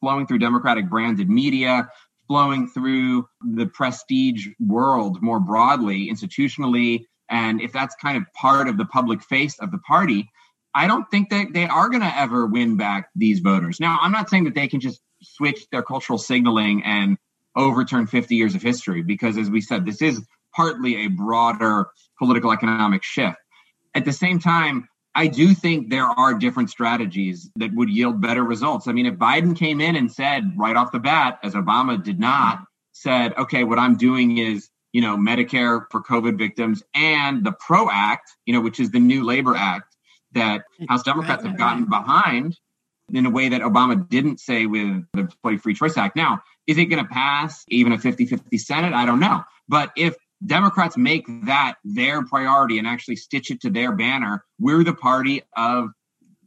[0.00, 1.90] flowing through Democratic branded media,
[2.26, 7.04] flowing through the prestige world more broadly, institutionally.
[7.28, 10.30] And if that's kind of part of the public face of the party,
[10.74, 13.80] I don't think that they are going to ever win back these voters.
[13.80, 17.18] Now, I'm not saying that they can just switch their cultural signaling and
[17.54, 20.22] overturn 50 years of history, because as we said, this is
[20.54, 21.86] partly a broader
[22.18, 23.36] political economic shift.
[23.94, 28.44] At the same time, I do think there are different strategies that would yield better
[28.44, 28.86] results.
[28.86, 32.20] I mean, if Biden came in and said right off the bat, as Obama did
[32.20, 37.52] not, said, okay, what I'm doing is, you know, Medicare for COVID victims and the
[37.52, 39.96] PRO Act, you know, which is the new labor act
[40.32, 42.56] that House Democrats have gotten behind
[43.12, 46.14] in a way that Obama didn't say with the Employee Free Choice Act.
[46.14, 48.92] Now, is it going to pass even a 50 50 Senate?
[48.92, 49.42] I don't know.
[49.68, 54.84] But if Democrats make that their priority and actually stitch it to their banner, we're
[54.84, 55.90] the party of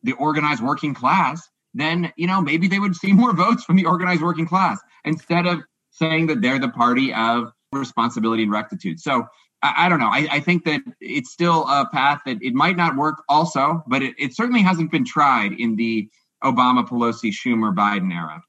[0.04, 3.86] the organized working class, then, you know, maybe they would see more votes from the
[3.86, 9.00] organized working class instead of saying that they're the party of responsibility and rectitude.
[9.00, 9.26] So
[9.62, 10.10] I, I don't know.
[10.10, 14.04] I, I, think that it's still a path that it might not work also, but
[14.04, 16.10] it, it certainly hasn't been tried in the
[16.44, 18.44] Obama, Pelosi, Schumer, Biden era.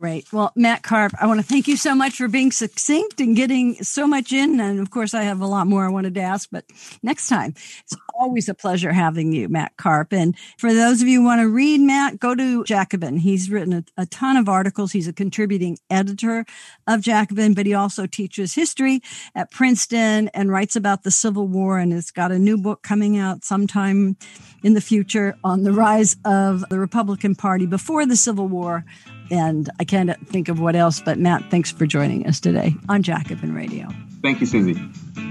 [0.00, 0.32] Great.
[0.32, 3.74] Well, Matt Karp, I want to thank you so much for being succinct and getting
[3.84, 4.58] so much in.
[4.58, 6.64] And of course, I have a lot more I wanted to ask, but
[7.02, 7.52] next time.
[7.84, 10.14] It's always a pleasure having you, Matt Karp.
[10.14, 13.18] And for those of you who want to read Matt, go to Jacobin.
[13.18, 14.92] He's written a, a ton of articles.
[14.92, 16.46] He's a contributing editor
[16.86, 19.02] of Jacobin, but he also teaches history
[19.34, 23.18] at Princeton and writes about the Civil War and has got a new book coming
[23.18, 24.16] out sometime
[24.62, 28.82] in the future on the rise of the Republican Party before the Civil War.
[29.30, 33.02] And I can't think of what else, but Matt, thanks for joining us today on
[33.02, 33.88] Jacobin Radio.
[34.22, 35.29] Thank you, Suzi.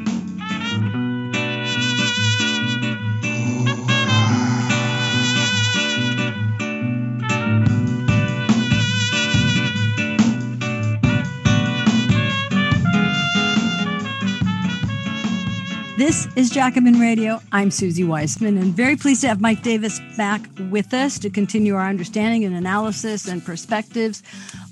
[15.99, 17.41] This is Jacobin Radio.
[17.51, 20.39] I'm Suzi Weissman, and very pleased to have Mike Davis back
[20.71, 24.23] with us to continue our understanding and analysis and perspectives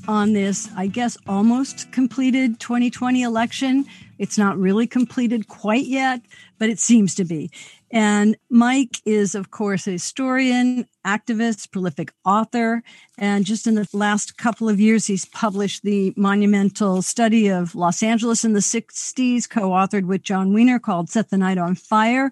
[0.07, 3.83] on this, I guess, almost completed 2020 election.
[4.17, 6.21] It's not really completed quite yet,
[6.59, 7.51] but it seems to be.
[7.89, 12.83] And Mike is, of course, a historian, activist, prolific author.
[13.17, 18.03] And just in the last couple of years, he's published the monumental study of Los
[18.03, 22.31] Angeles in the 60s, co authored with Jon Wiener called Set the Night on Fire.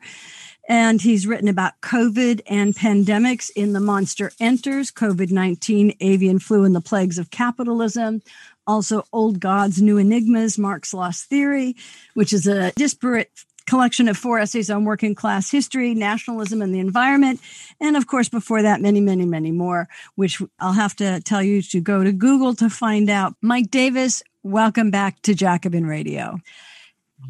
[0.68, 6.63] And he's written about COVID and pandemics in The Monster Enters, COVID 19, Avian Flu,
[6.63, 8.22] and the Plagues of Capitalism.
[8.68, 11.76] Also, Old Gods, New Enigmas, Marx Lost Theory,
[12.15, 13.30] which is a disparate
[13.67, 17.39] collection of four essays on working class history, nationalism, and the environment.
[17.80, 21.61] And of course, before that, many, many, many more, which I'll have to tell you
[21.63, 23.36] to go to Google to find out.
[23.41, 26.39] Mike Davis, welcome back to Jacobin Radio.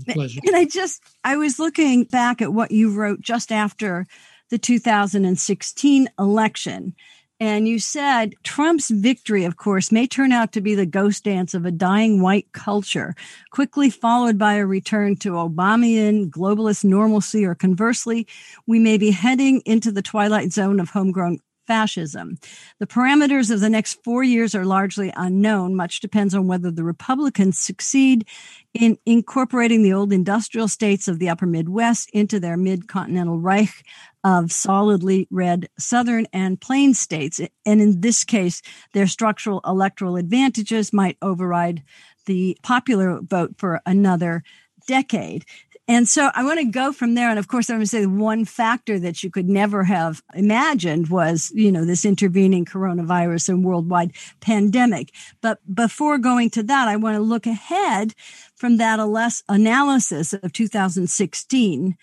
[0.10, 0.42] Pleasure.
[0.46, 4.06] And I just, I was looking back at what you wrote just after
[4.50, 6.96] the 2016 election.
[7.40, 11.54] And you said Trump's victory, of course, may turn out to be the ghost dance
[11.54, 13.14] of a dying white culture,
[13.52, 18.26] quickly followed by a return to Obamian globalist normalcy, or conversely,
[18.68, 22.38] we may be heading into the twilight zone of homegrown fascism.
[22.80, 25.76] The parameters of the next four years are largely unknown.
[25.76, 28.28] Much depends on whether the Republicans succeed
[28.74, 33.84] in incorporating the old industrial states of the upper Midwest into their mid continental Reich
[34.24, 37.40] of solidly red southern and plain states.
[37.66, 38.62] And in this case,
[38.94, 41.84] their structural electoral advantages might override
[42.26, 44.44] the popular vote for another
[44.88, 45.46] decade.
[45.88, 47.30] And so I want to go from there.
[47.30, 51.10] And of course, I'm going to say one factor that you could never have imagined
[51.10, 55.12] was, you know, this intervening coronavirus and worldwide pandemic.
[55.42, 58.16] But before going to that, I want to look ahead
[58.56, 59.00] from that
[59.48, 61.98] analysis of 2016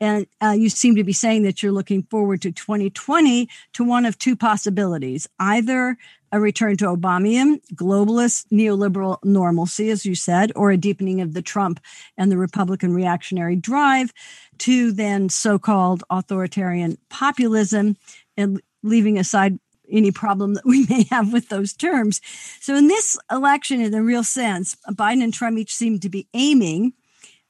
[0.00, 4.04] and uh, you seem to be saying that you're looking forward to 2020 to one
[4.04, 5.96] of two possibilities either
[6.34, 11.40] a return to Obamian, globalist, neoliberal normalcy, as you said, or a deepening of the
[11.40, 11.78] Trump
[12.18, 14.12] and the Republican reactionary drive
[14.58, 17.96] to then so called authoritarian populism
[18.36, 22.20] and leaving aside any problem that we may have with those terms.
[22.60, 26.26] So, in this election, in a real sense, Biden and Trump each seem to be
[26.34, 26.94] aiming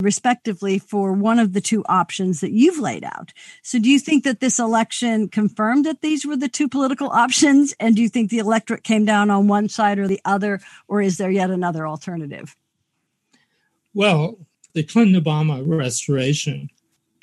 [0.00, 3.32] respectively for one of the two options that you've laid out.
[3.62, 7.74] So do you think that this election confirmed that these were the two political options?
[7.78, 11.00] And do you think the electorate came down on one side or the other, or
[11.00, 12.56] is there yet another alternative?
[13.94, 14.38] Well,
[14.72, 16.68] the Clinton Obama restoration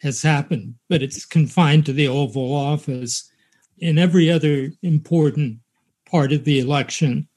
[0.01, 3.30] has happened, but it's confined to the Oval Office.
[3.78, 5.59] In every other important
[6.05, 7.28] part of the election,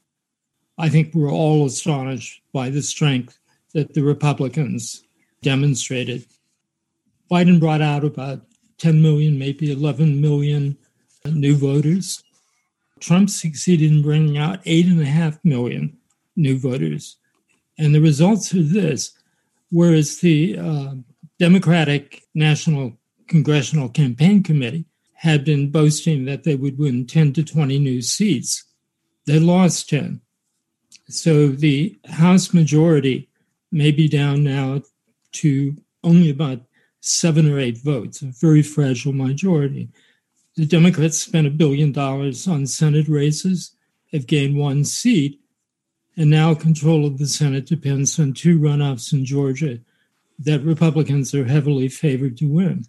[0.78, 3.38] I think we're all astonished by the strength
[3.72, 5.03] that the Republicans
[5.44, 6.26] demonstrated.
[7.30, 8.42] Biden brought out about
[8.78, 10.76] 10 million, maybe 11 million
[11.26, 12.22] new voters.
[12.98, 15.96] Trump succeeded in bringing out 8.5 million
[16.34, 17.16] new voters.
[17.78, 19.12] And the results are this
[19.74, 20.94] whereas the uh,
[21.40, 24.84] Democratic National Congressional Campaign Committee
[25.14, 28.64] had been boasting that they would win 10 to 20 new seats,
[29.26, 30.20] they lost 10.
[31.08, 33.28] So the House majority
[33.72, 34.82] may be down now
[35.34, 36.62] to only about
[37.00, 39.88] seven or eight votes, a very fragile majority.
[40.56, 43.72] The Democrats spent a billion dollars on Senate races,
[44.12, 45.40] have gained one seat,
[46.16, 49.80] and now control of the Senate depends on two runoffs in Georgia
[50.38, 52.84] that Republicans are heavily favored to win.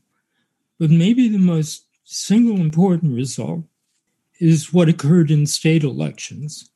[0.79, 3.63] But maybe the most single important result
[4.39, 6.69] is what occurred in state elections.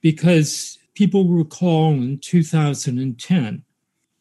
[0.00, 3.62] Because people recall in 2010,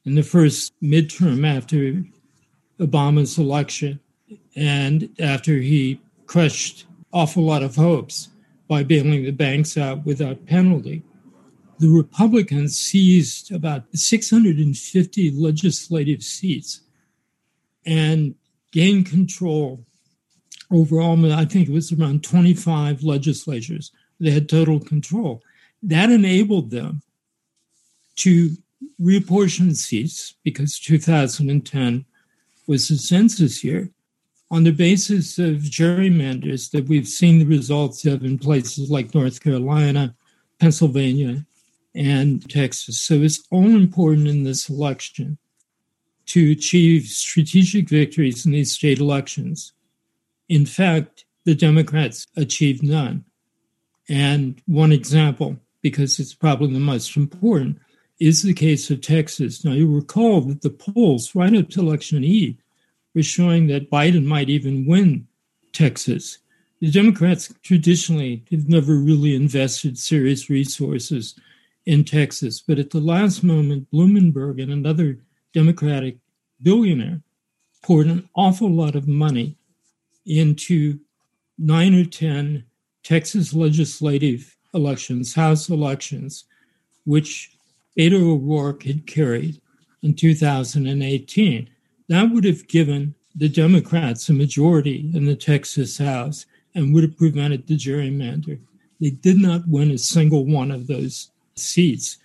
[0.05, 2.03] in the first midterm after
[2.79, 3.99] Obama's election
[4.55, 8.29] and after he crushed awful lot of hopes
[8.67, 11.03] by bailing the banks out without penalty.
[11.79, 16.81] The Republicans seized about 650 legislative seats
[17.85, 18.35] and
[18.71, 19.85] gained control
[20.71, 23.91] over all, I think it was around 25 legislatures.
[24.19, 25.43] They had total control.
[25.83, 27.01] That enabled them
[28.17, 28.57] to
[29.01, 32.05] reapportion seats because 2010
[32.67, 33.91] was the census year
[34.51, 39.41] on the basis of gerrymanders that we've seen the results of in places like North
[39.41, 40.15] Carolina,
[40.59, 41.45] Pennsylvania,
[41.95, 43.01] and Texas.
[43.01, 45.37] So it's all important in this election
[46.27, 49.73] to achieve strategic victories in these state elections.
[50.49, 53.23] In fact, the Democrats achieved none.
[54.09, 57.79] And one example, because it's probably the most important,
[58.19, 59.65] is the case of Texas.
[59.65, 62.57] Now, you recall that the polls right up to election eve
[63.13, 65.27] were showing that Biden might even win
[65.73, 66.39] Texas.
[66.79, 71.35] The Democrats traditionally have never really invested serious resources
[71.85, 75.19] in Texas, but at the last moment, Blumenberg and another
[75.53, 76.17] Democratic
[76.61, 77.21] billionaire
[77.83, 79.57] poured an awful lot of money
[80.25, 80.99] into
[81.57, 82.63] nine or 10
[83.03, 86.45] Texas legislative elections, House elections,
[87.05, 87.54] which
[87.97, 89.61] Beto O'Rourke had carried
[90.01, 91.69] in 2018.
[92.09, 97.17] That would have given the Democrats a majority in the Texas House and would have
[97.17, 98.59] prevented the gerrymander.
[98.99, 102.17] They did not win a single one of those seats.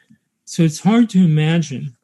[0.45, 1.97] So it's hard to imagine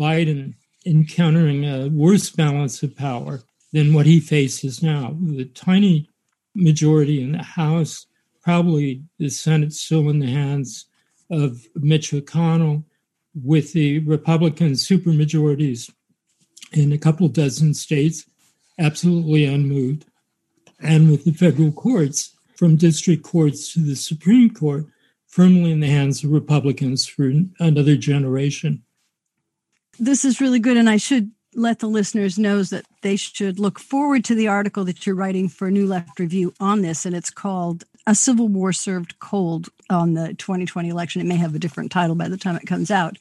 [0.00, 0.54] Biden
[0.86, 3.42] encountering a worse balance of power
[3.72, 5.16] than what he faces now.
[5.20, 6.08] With a tiny
[6.54, 8.06] majority in the House,
[8.42, 10.86] probably the Senate still in the hands
[11.32, 12.84] of Mitch McConnell
[13.34, 15.90] with the Republican supermajorities
[16.72, 18.24] in a couple dozen states
[18.78, 20.04] absolutely unmoved,
[20.80, 24.86] and with the federal courts, from district courts to the Supreme Court,
[25.26, 28.82] firmly in the hands of Republicans for another generation.
[29.98, 33.78] This is really good, and I should let the listeners know that they should look
[33.78, 37.30] forward to the article that you're writing for New Left Review on this, and it's
[37.30, 41.20] called "A Civil War Served Cold" on the 2020 election.
[41.20, 43.18] It may have a different title by the time it comes out,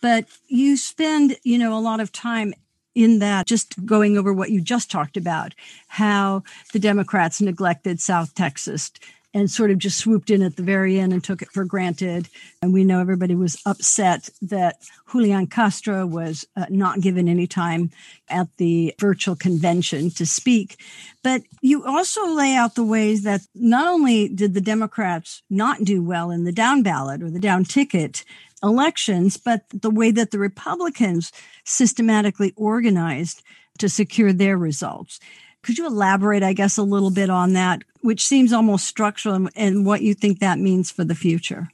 [0.00, 2.54] but you spend, you know, a lot of time
[2.94, 5.54] in that, just going over what you just talked about,
[5.88, 8.92] how the Democrats neglected South Texas
[9.34, 12.28] and sort of just swooped in at the very end and took it for granted.
[12.62, 14.76] And we know everybody was upset that
[15.10, 17.90] Julian Castro was uh, not given any time
[18.28, 20.78] at the virtual convention to speak.
[21.22, 26.02] But you also lay out the ways that not only did the Democrats not do
[26.02, 28.24] well in the down ballot or the down ticket,
[28.62, 31.32] elections, but the way that the Republicans
[31.64, 33.42] systematically organized
[33.78, 35.20] to secure their results.
[35.64, 39.86] Could you elaborate, I guess, a little bit on that, which seems almost structural and
[39.86, 41.68] what you think that means for the future?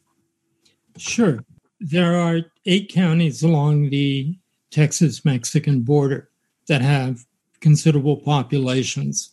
[0.97, 1.45] Sure.
[1.81, 4.39] There are eight counties along the
[4.71, 6.31] Texas Mexican border
[6.69, 7.27] that have
[7.59, 9.33] considerable populations.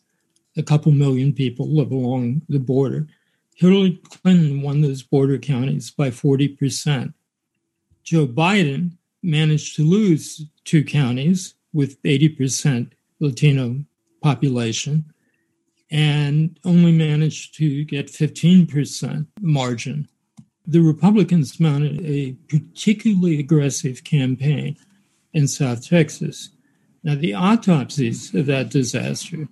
[0.57, 3.07] A couple million people live along the border.
[3.53, 7.13] Hillary Clinton won those border counties by 40%.
[8.03, 12.89] Joe Biden managed to lose two counties with 80%
[13.19, 13.83] Latino
[14.21, 15.05] population
[15.89, 20.07] and only managed to get 15% margin.
[20.65, 24.75] The Republicans mounted a particularly aggressive campaign
[25.33, 26.49] in South Texas.
[27.03, 29.47] Now, the autopsies of that disaster,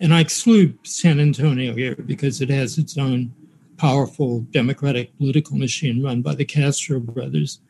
[0.00, 3.32] and I exclude San Antonio here because it has its own
[3.76, 7.60] powerful democratic political machine run by the Castro brothers,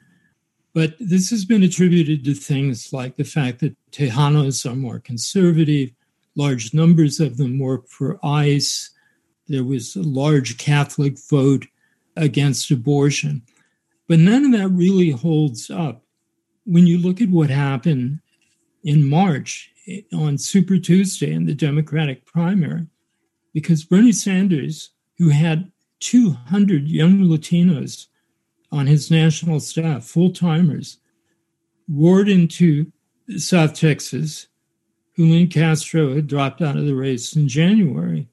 [0.73, 5.91] but this has been attributed to things like the fact that Tejanos are more conservative,
[6.37, 8.91] large numbers of them work for ICE.
[9.49, 11.67] There was a large Catholic vote
[12.17, 13.43] against abortion.
[14.09, 16.03] But none of that really holds up.
[16.65, 18.21] When you look at what happened
[18.85, 22.87] in March eh, on Super Tuesday in the Democratic primary,
[23.53, 25.71] because Bernie Sanders, who had
[26.01, 28.07] 200 young Latinos
[28.73, 30.99] on his national staff, full timers,
[31.89, 32.91] roared into
[33.37, 34.47] South Texas.
[35.17, 38.29] Julian Castro had dropped out of the race in January,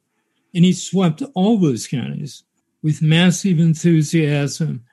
[0.54, 2.44] and he swept all those counties
[2.82, 4.84] with massive enthusiasm,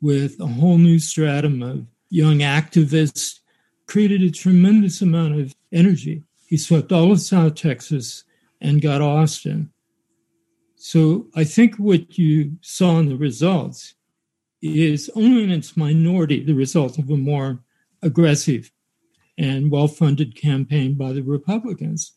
[0.00, 3.40] with a whole new stratum of young activists,
[3.86, 6.24] created a tremendous amount of energy.
[6.46, 8.24] He swept all of South Texas
[8.60, 9.70] and got Austin.
[10.76, 13.94] So I think what you saw in the results
[14.60, 17.60] is only in its minority the result of a more
[18.02, 18.70] aggressive
[19.38, 22.12] and well funded campaign by the Republicans.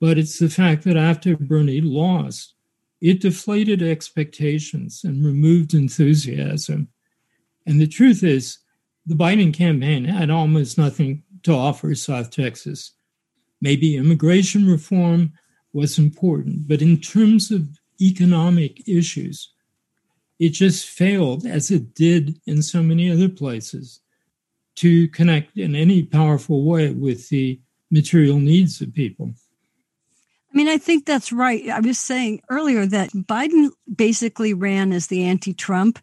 [0.00, 2.54] But it's the fact that after Bernie lost,
[3.00, 6.88] it deflated expectations and removed enthusiasm.
[7.66, 8.58] And the truth is,
[9.06, 12.92] the Biden campaign had almost nothing to offer South Texas.
[13.60, 15.32] Maybe immigration reform
[15.72, 17.68] was important, but in terms of
[18.00, 19.52] economic issues,
[20.38, 24.00] it just failed, as it did in so many other places,
[24.76, 27.60] to connect in any powerful way with the
[27.90, 29.32] material needs of people.
[30.52, 31.68] I mean, I think that's right.
[31.68, 35.98] I was saying earlier that Biden basically ran as the anti Trump,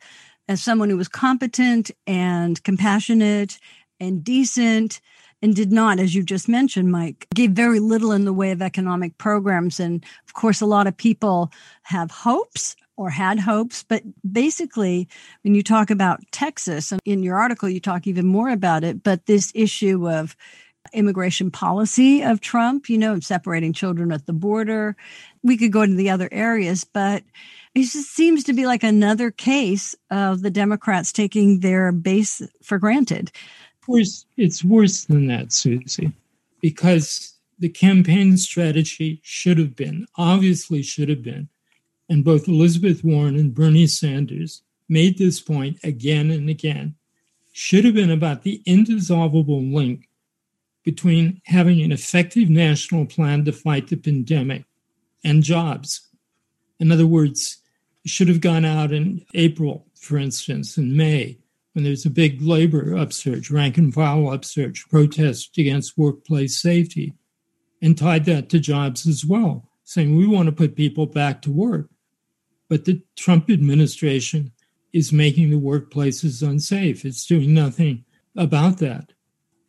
[0.47, 3.59] as someone who was competent and compassionate
[3.99, 5.01] and decent
[5.41, 8.61] and did not, as you just mentioned, Mike, gave very little in the way of
[8.61, 9.79] economic programs.
[9.79, 11.51] And of course, a lot of people
[11.83, 13.83] have hopes or had hopes.
[13.83, 15.07] But basically,
[15.43, 19.03] when you talk about Texas, and in your article, you talk even more about it,
[19.03, 20.35] but this issue of
[20.91, 24.95] immigration policy of Trump, you know, separating children at the border.
[25.41, 27.23] We could go into the other areas, but
[27.73, 32.77] it just seems to be like another case of the Democrats taking their base for
[32.77, 33.31] granted.
[33.81, 36.13] Of course, it's worse than that, Suzi,
[36.61, 41.49] because the campaign strategy should have been, obviously should have been,
[42.09, 46.95] and both Elizabeth Warren and Bernie Sanders made this point again and again,
[47.51, 50.09] should have been about the indissoluble link
[50.83, 54.65] between having an effective national plan to fight the pandemic
[55.23, 56.09] and jobs.
[56.79, 57.59] In other words,
[58.05, 61.37] should have gone out in April, for instance, in May,
[61.71, 67.13] when there's a big labor upsurge, rank and file upsurge, protest against workplace safety,
[67.81, 71.51] and tied that to jobs as well, saying we want to put people back to
[71.51, 71.89] work.
[72.73, 74.51] But the Trump administration
[74.93, 77.05] is making the workplaces unsafe.
[77.05, 78.03] It's doing nothing
[78.35, 79.11] about that.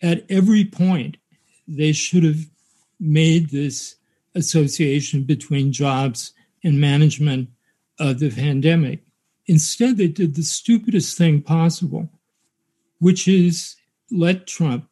[0.00, 1.18] At every point,
[1.68, 2.46] they should have
[2.98, 3.96] made this
[4.34, 6.32] association between jobs
[6.64, 7.50] and management
[7.98, 9.02] of the pandemic.
[9.44, 12.08] Instead, they did the stupidest thing possible,
[13.00, 13.76] which is
[14.10, 14.88] let Trump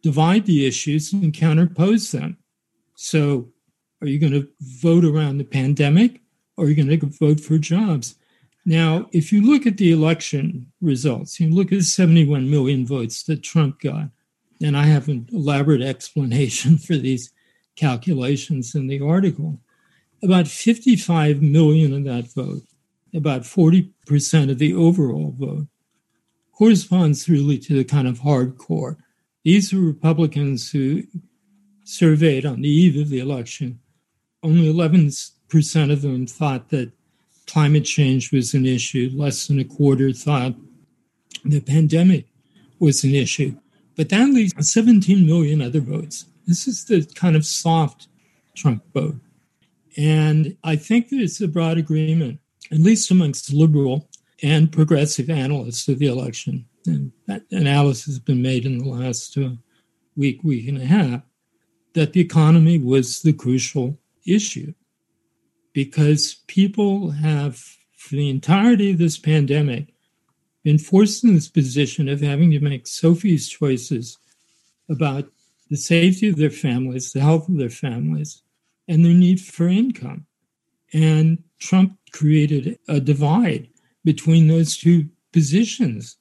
[0.00, 2.38] divide the issues and counterpose them.
[2.94, 3.50] So,
[4.00, 4.48] are you going to
[4.80, 6.22] vote around the pandemic
[6.56, 8.16] are you going to vote for jobs?
[8.66, 13.22] Now, if you look at the election results, you look at the 71 million votes
[13.24, 14.08] that Trump got,
[14.62, 17.32] and I have an elaborate explanation for these
[17.76, 19.58] calculations in the article.
[20.22, 22.62] About 55 million of that vote,
[23.12, 25.66] about 40% of the overall vote,
[26.52, 28.96] corresponds really to the kind of hardcore.
[29.42, 31.02] These are Republicans who
[31.84, 33.80] surveyed on the eve of the election.
[34.42, 36.92] Only 11% of them thought that
[37.46, 39.10] climate change was an issue.
[39.14, 40.54] Less than a quarter thought
[41.44, 42.26] the pandemic
[42.78, 43.56] was an issue.
[43.96, 46.26] But that leaves 17 million other votes.
[46.46, 48.08] This is the kind of soft
[48.54, 49.16] Trump vote.
[49.96, 52.40] And I think there's a broad agreement,
[52.72, 54.08] at least amongst liberal
[54.42, 56.66] and progressive analysts of the election.
[56.86, 59.50] And that analysis has been made in the last uh,
[60.16, 61.22] week, week and a half,
[61.94, 64.74] that the economy was the crucial issue
[65.74, 67.56] because people have,
[67.96, 69.92] for the entirety of this pandemic,
[70.62, 74.16] been forced in this position of having to make Sophie's choices
[74.88, 75.30] about
[75.68, 78.42] the safety of their families, the health of their families,
[78.88, 80.24] and their need for income.
[80.94, 83.68] And Trump created a divide
[84.04, 86.16] between those two positions.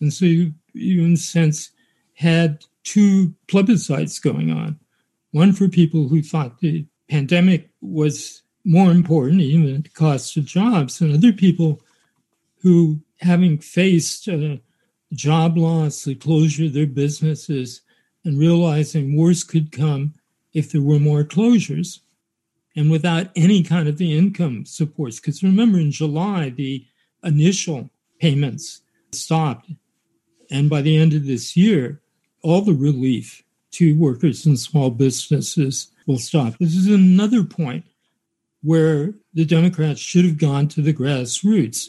[0.00, 1.70] And so you, you in a sense,
[2.14, 4.78] had two plebiscites going on
[5.32, 10.44] one for people who thought the pandemic was more important, even at the cost of
[10.44, 11.80] jobs, and other people
[12.62, 14.56] who, having faced uh,
[15.12, 17.82] job loss, the closure of their businesses,
[18.24, 20.12] and realizing worse could come
[20.52, 22.00] if there were more closures
[22.76, 25.18] and without any kind of the income supports.
[25.18, 26.84] Because remember, in July, the
[27.24, 27.90] initial
[28.20, 28.82] payments
[29.12, 29.70] stopped.
[30.50, 32.00] And by the end of this year,
[32.42, 33.42] all the relief
[33.72, 36.54] to workers and small businesses will stop.
[36.58, 37.84] This is another point
[38.62, 41.88] where the Democrats should have gone to the grassroots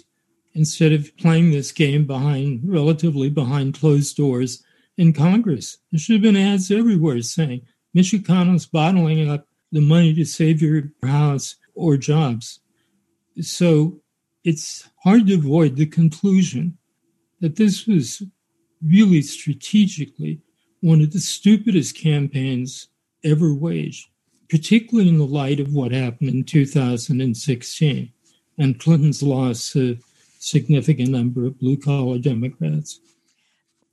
[0.53, 4.63] instead of playing this game behind relatively behind closed doors
[4.97, 5.78] in Congress.
[5.91, 7.61] There should have been ads everywhere saying
[7.95, 12.59] McConnell's bottling up the money to save your house or jobs.
[13.41, 14.01] So
[14.43, 16.78] it's hard to avoid the conclusion
[17.39, 18.24] that this was
[18.84, 20.41] really strategically
[20.82, 22.88] one of the stupidest campaigns
[23.24, 24.09] ever waged
[24.52, 28.12] particularly in the light of what happened in 2016
[28.58, 30.04] and Clinton's loss of
[30.39, 32.99] significant number of blue collar Democrats.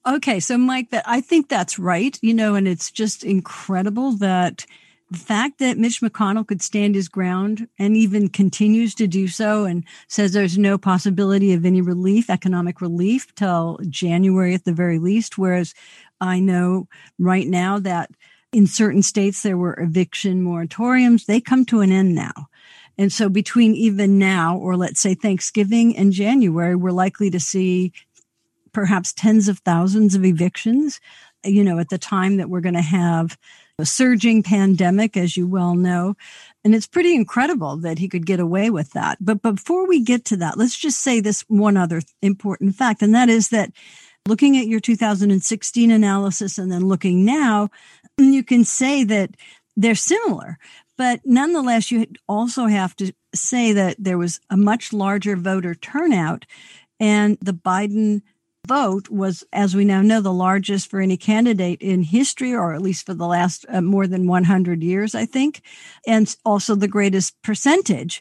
[0.07, 2.19] Okay, so Mike, that I think that's right.
[2.23, 4.67] You know, and it's just incredible that
[5.11, 9.65] the fact that Mitch McConnell could stand his ground and even continues to do so
[9.65, 14.99] and says there's no possibility of any relief, economic relief till January at the very
[14.99, 15.39] least.
[15.39, 15.73] Whereas
[16.21, 16.89] I know
[17.19, 18.11] right now that
[18.53, 21.27] in certain states, there were eviction moratoriums.
[21.27, 22.49] They come to an end now.
[22.97, 27.93] And so between even now, or let's say Thanksgiving and January, we're likely to see
[28.73, 31.01] perhaps tens of thousands of evictions,
[31.45, 33.39] you know, at the time that we're going to have
[33.79, 36.17] a surging pandemic, as you well know.
[36.65, 39.19] And it's pretty incredible that he could get away with that.
[39.21, 43.15] But before we get to that, let's just say this one other important fact, and
[43.15, 43.71] that is that
[44.27, 47.69] looking at your 2016 analysis and then looking now,
[48.19, 49.31] you can say that
[49.77, 50.59] they're similar.
[50.97, 56.45] But nonetheless, you also have to say that there was a much larger voter turnout
[56.99, 58.23] and the Biden
[58.67, 62.83] vote was, as we now know, the largest for any candidate in history, or at
[62.83, 65.63] least for the last uh, more than 100 years, I think,
[66.07, 68.21] and also the greatest percentage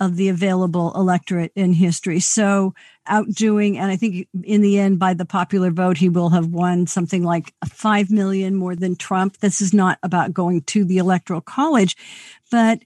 [0.00, 2.20] of the available electorate in history.
[2.20, 2.74] So
[3.06, 6.86] outdoing, and I think in the end, by the popular vote, he will have won
[6.86, 9.38] something like 5 million more than Trump.
[9.38, 11.96] This is not about going to the electoral college,
[12.50, 12.80] but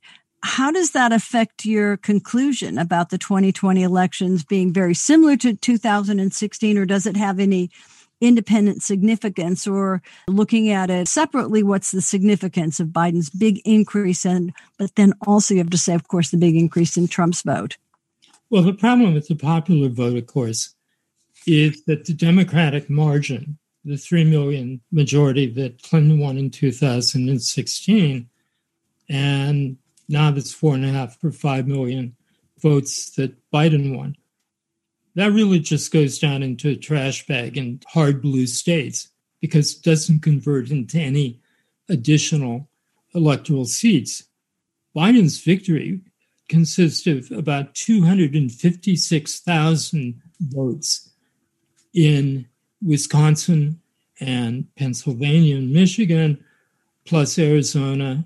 [0.44, 6.78] how does that affect your conclusion about the 2020 elections being very similar to 2016,
[6.78, 7.70] or does it have any
[8.22, 14.52] independent significance or looking at it separately what's the significance of biden's big increase and
[14.78, 17.76] but then also you have to say of course the big increase in trump's vote.
[18.48, 20.72] Well the problem with the popular vote of course
[21.46, 28.28] is that the democratic margin the 3 million majority that clinton won in 2016
[29.08, 29.76] and
[30.08, 32.14] now that's four and a half or five million
[32.60, 34.16] votes that biden won
[35.14, 39.10] that really just goes down into a trash bag in hard blue states
[39.40, 41.38] because it doesn't convert into any
[41.88, 42.68] additional
[43.14, 44.24] electoral seats.
[44.96, 46.00] Biden's victory
[46.48, 51.10] consists of about 256,000 votes
[51.94, 52.48] in
[52.82, 53.78] Wisconsin
[54.20, 56.44] and Pennsylvania and Michigan,
[57.04, 58.24] plus Arizona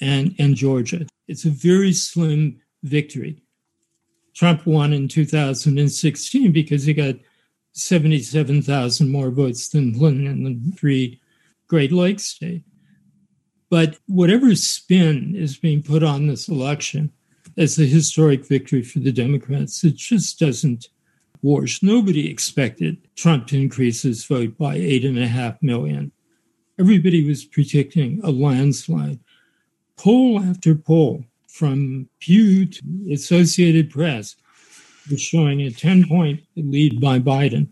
[0.00, 1.06] and, and Georgia.
[1.26, 3.42] It's a very slim victory.
[4.38, 7.16] Trump won in 2016 because he got
[7.72, 11.20] 77,000 more votes than Clinton in the three
[11.66, 12.64] Great Lakes states.
[13.68, 17.10] But whatever spin is being put on this election
[17.56, 20.86] as a historic victory for the Democrats, it just doesn't
[21.42, 21.82] wash.
[21.82, 26.12] Nobody expected Trump to increase his vote by eight and a half million.
[26.78, 29.18] Everybody was predicting a landslide.
[29.96, 31.24] Poll after poll,
[31.58, 32.82] from Pew to
[33.12, 34.36] Associated Press,
[35.10, 37.68] was showing a 10 point lead by Biden.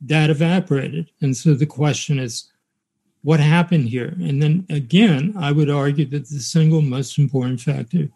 [0.00, 1.10] That evaporated.
[1.20, 2.50] And so the question is,
[3.22, 4.16] what happened here?
[4.20, 8.08] And then again, I would argue that the single most important factor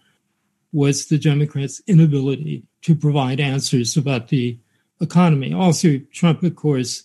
[0.72, 4.58] was the Democrats' inability to provide answers about the
[5.02, 5.52] economy.
[5.52, 7.04] Also, Trump, of course,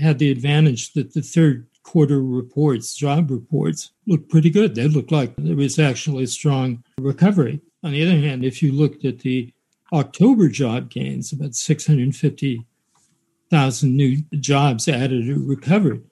[0.00, 4.74] had the advantage that the third quarter reports, job reports, looked pretty good.
[4.74, 7.60] They looked like there was actually a strong recovery.
[7.82, 9.52] On the other hand, if you looked at the
[9.92, 16.02] October job gains, about 650,000 new jobs added or recovered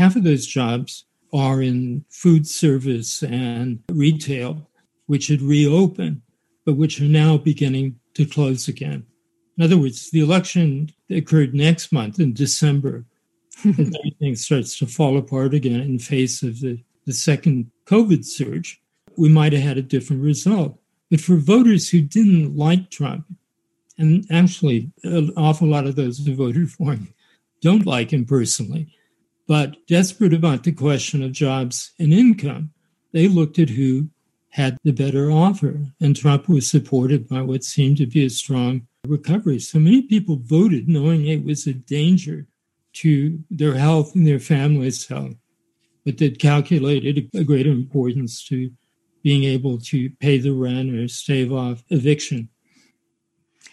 [0.00, 4.68] half of those jobs are in food service and retail,
[5.06, 6.22] which had reopened,
[6.64, 9.04] but which are now beginning to close again.
[9.58, 13.04] In other words, the election occurred next month in December,
[13.64, 18.80] everything starts to fall apart again in face of the, the second COVID surge.
[19.16, 20.78] We might have had a different result.
[21.10, 23.26] But for voters who didn't like Trump,
[23.98, 27.12] and actually an awful lot of those who voted for him
[27.60, 28.94] don't like him personally,
[29.46, 32.70] but desperate about the question of jobs and income,
[33.12, 34.08] they looked at who
[34.50, 35.78] had the better offer.
[36.00, 39.58] And Trump was supported by what seemed to be a strong recovery.
[39.58, 42.46] So many people voted knowing it was a danger
[42.92, 45.34] to their health and their family's health,
[46.04, 48.70] but that calculated a greater importance to
[49.22, 52.48] being able to pay the rent or stave off eviction.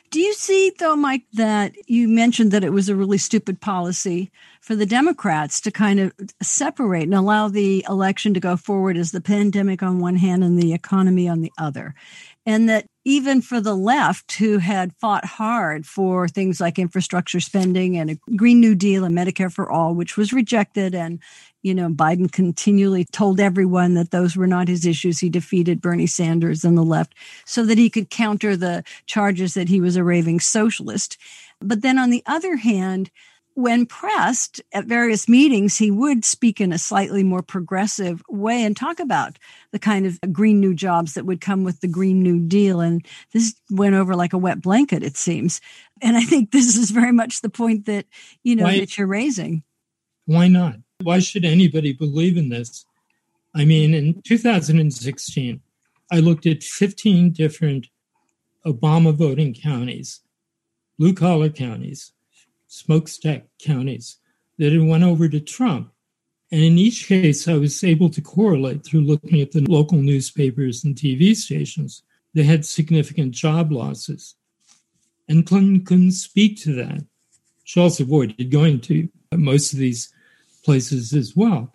[0.10, 4.32] Do you see, though, Mike, that you mentioned that it was a really stupid policy
[4.62, 9.12] for the Democrats to kind of separate and allow the election to go forward as
[9.12, 11.94] the pandemic on one hand and the economy on the other?
[12.46, 17.98] And that even for the left, who had fought hard for things like infrastructure spending
[17.98, 21.20] and a Green New Deal and Medicare for All, which was rejected, and
[21.64, 25.20] you know, Biden continually told everyone that those were not his issues.
[25.20, 29.70] He defeated Bernie Sanders and the left so that he could counter the charges that
[29.70, 31.18] he was a raving socialist.
[31.62, 33.10] But then on the other hand,
[33.58, 38.78] when pressed at various meetings, he would speak in a slightly more progressive way and
[38.78, 39.40] talk about
[39.72, 42.82] the kind of green new jobs that would come with the Green New Deal.
[42.82, 43.04] And
[43.34, 45.60] this went over like a wet blanket, it seems.
[46.04, 48.06] And I think this is very much the point that,
[48.44, 49.64] you know, why, that you're raising.
[50.28, 50.76] Why not?
[51.02, 52.86] Why should anybody believe in this?
[53.56, 55.62] I mean, in 2016,
[56.12, 57.88] I looked at 15 different
[58.68, 60.22] Obama voting counties,
[61.00, 62.14] blue collar counties,
[62.68, 64.18] smokestack counties
[64.58, 65.92] that had went over to Trump.
[66.52, 70.84] And in each case, I was able to correlate through looking at the local newspapers
[70.84, 72.04] and TV stations.
[72.34, 74.36] They had significant job losses.
[75.28, 77.04] And Clinton couldn't speak to that.
[77.66, 80.14] She also avoided going to most of these
[80.64, 81.74] places as well.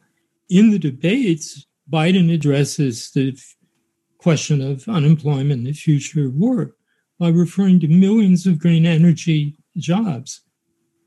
[0.48, 3.38] In the debates, Biden addresses the
[4.16, 6.76] question of unemployment and the future of work
[7.18, 10.40] by referring to millions of green energy jobs.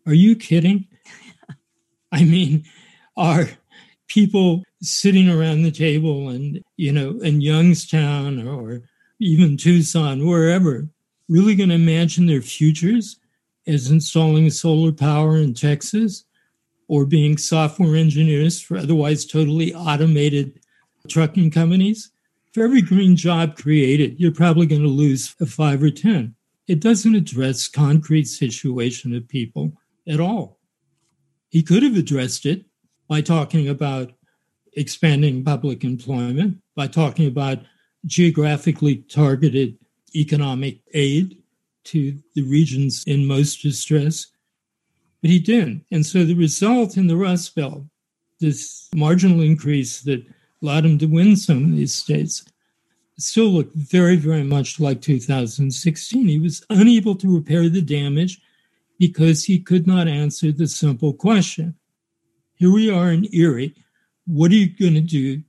[0.05, 0.87] Are you kidding?
[2.11, 2.65] I mean,
[3.17, 3.49] are
[4.07, 8.83] people sitting around the table and, you know, in Youngstown or
[9.19, 10.87] even Tucson, wherever,
[11.27, 13.19] really going to imagine their futures
[13.67, 16.25] as installing solar power in Texas
[16.87, 20.59] or being software engineers for otherwise totally automated
[21.09, 22.11] trucking companies.
[22.53, 26.35] For every green job created, you're probably going to lose a five or 10.
[26.67, 29.73] It doesn't address concrete situation of people
[30.07, 30.59] at all.
[31.49, 32.65] He could have addressed it
[33.07, 34.11] by talking about
[34.73, 37.59] expanding public employment, by talking about
[38.05, 39.77] geographically targeted
[40.15, 41.37] economic aid
[41.85, 44.27] to the regions in most distress,
[45.21, 45.85] but he didn't.
[45.91, 47.83] And so the result in the Rust Belt,
[48.39, 50.25] this marginal increase that
[50.61, 52.43] allowed him to win some of these states,
[53.17, 56.27] still looked very, very much like 2016.
[56.27, 58.41] He was unable to repair the damage
[58.97, 61.75] because he could not answer the simple question.
[62.55, 63.75] Here we are in Erie.
[64.25, 65.43] What are you going to do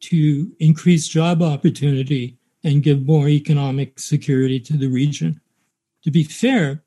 [0.00, 5.40] to increase job opportunity and give more economic security to the region?
[6.02, 6.82] To be fair,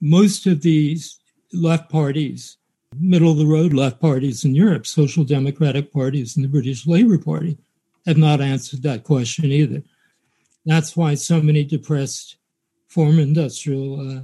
[0.00, 1.18] most of these
[1.52, 2.58] left parties,
[2.98, 7.18] middle of the road left parties in Europe, social democratic parties and the British Labour
[7.18, 7.56] Party,
[8.06, 9.82] have not answered that question either.
[10.66, 12.36] That's why so many depressed
[12.88, 14.22] former industrial uh,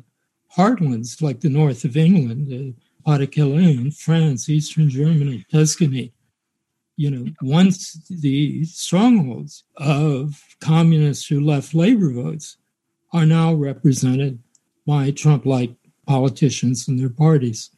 [0.57, 2.75] heartlands like the north of England, the
[3.05, 6.13] Pas-de-Calais France, eastern Germany, Tuscany,
[6.97, 12.59] you know, once the strongholds of communists who left labor votes
[13.13, 14.39] are now represented
[14.87, 15.73] by Trump like
[16.07, 17.71] politicians and their parties.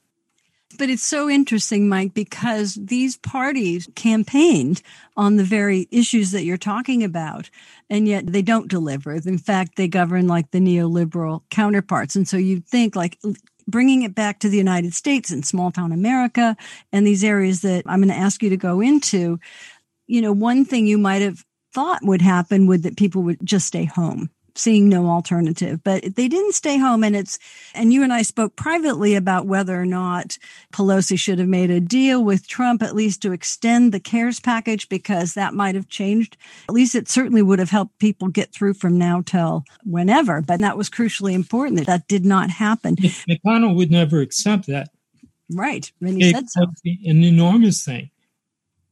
[0.79, 4.83] But it's so interesting, Mike, because these parties campaigned
[5.17, 7.51] on the very issues that you're talking about,
[7.91, 9.13] and yet they don't deliver.
[9.13, 12.17] In fact, they govern like the neoliberal counterparts.
[12.17, 13.19] And so you'd think like
[13.69, 16.57] bringing it back to the United States and small town America
[16.93, 19.39] and these areas that I'm going to ask you to go into,
[20.07, 23.67] you know, one thing you might have thought would happen would that people would just
[23.67, 25.83] stay home seeing no alternative.
[25.83, 27.05] But they didn't stay home.
[27.05, 27.39] And it's,
[27.75, 30.39] and you and I spoke privately about whether or not
[30.73, 34.89] Pelosi should have made a deal with Trump, at least to extend the CARES package,
[34.89, 36.37] because that might have changed.
[36.69, 40.43] At least it certainly would have helped people get through from now till whenever.
[40.43, 42.97] But that was crucially important that that did not happen.
[42.97, 44.89] McConnell would never accept that.
[45.55, 45.93] Right.
[46.01, 46.63] And he said so.
[46.85, 48.11] An enormous thing.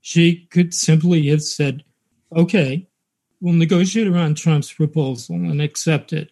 [0.03, 1.85] She could simply have said,
[2.35, 2.87] okay,
[3.41, 6.31] we'll negotiate around Trump's proposal and accept it.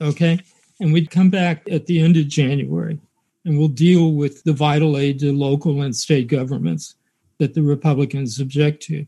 [0.00, 0.38] Okay.
[0.80, 2.98] And we'd come back at the end of January
[3.44, 6.94] and we'll deal with the vital aid to local and state governments
[7.38, 9.06] that the Republicans object to.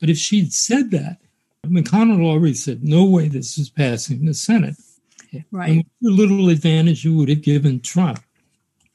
[0.00, 1.18] But if she'd said that,
[1.66, 4.74] McConnell already said, no way this is passing the Senate.
[5.50, 5.70] Right.
[5.70, 8.22] And what little advantage it would have given Trump.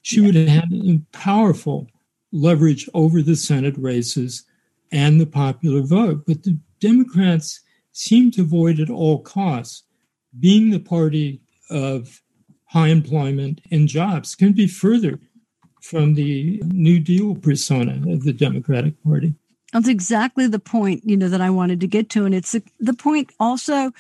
[0.01, 0.25] She yeah.
[0.25, 1.88] would have had powerful
[2.31, 4.43] leverage over the Senate races
[4.91, 6.25] and the popular vote.
[6.27, 7.61] But the Democrats
[7.97, 9.83] seem to avoid at all costs
[10.39, 11.41] being the party
[11.71, 12.21] of
[12.65, 15.19] high employment and jobs can be further
[15.81, 19.33] from the New Deal persona of the Democratic Party.
[19.73, 22.25] That's exactly the point, you know, that I wanted to get to.
[22.25, 23.91] And it's the point also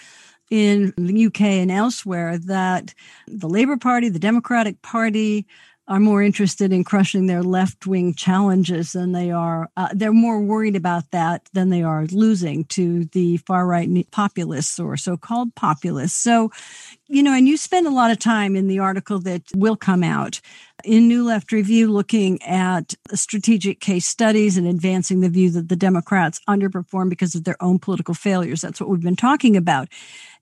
[0.51, 2.93] in the UK and elsewhere that
[3.27, 5.47] the Labour Party, the Democratic Party,
[5.87, 9.69] are more interested in crushing their left wing challenges than they are.
[9.77, 14.79] Uh, they're more worried about that than they are losing to the far right populists
[14.79, 16.17] or so called populists.
[16.17, 16.51] So,
[17.07, 20.03] you know, and you spend a lot of time in the article that will come
[20.03, 20.41] out
[20.83, 25.75] in New Left Review looking at strategic case studies and advancing the view that the
[25.75, 28.61] Democrats underperform because of their own political failures.
[28.61, 29.87] That's what we've been talking about.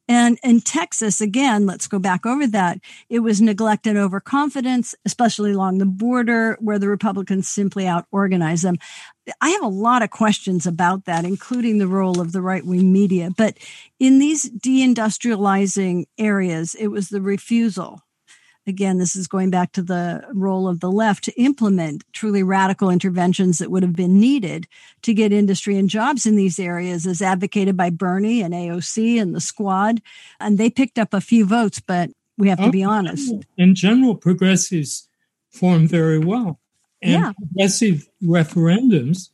[0.08, 2.80] And in Texas, again, let's go back over that.
[3.10, 8.62] It was neglect and overconfidence, especially along the border where the Republicans simply out organize
[8.62, 8.78] them.
[9.42, 12.94] I have a lot of questions about that, including the role of the right wing
[12.94, 13.32] media.
[13.36, 13.58] But
[14.00, 18.05] in these deindustrializing areas, it was the refusal
[18.68, 22.90] again, this is going back to the role of the left to implement truly radical
[22.90, 24.68] interventions that would have been needed
[25.04, 29.36] to get industry and jobs in these areas, as advocated by Bernie and AOC and
[29.36, 30.02] the squad.
[30.40, 33.34] And they picked up a few votes, but we have to be honest.
[33.58, 35.08] In general, progressives
[35.50, 36.60] form very well.
[37.02, 37.34] And yeah.
[37.38, 39.30] progressive referendums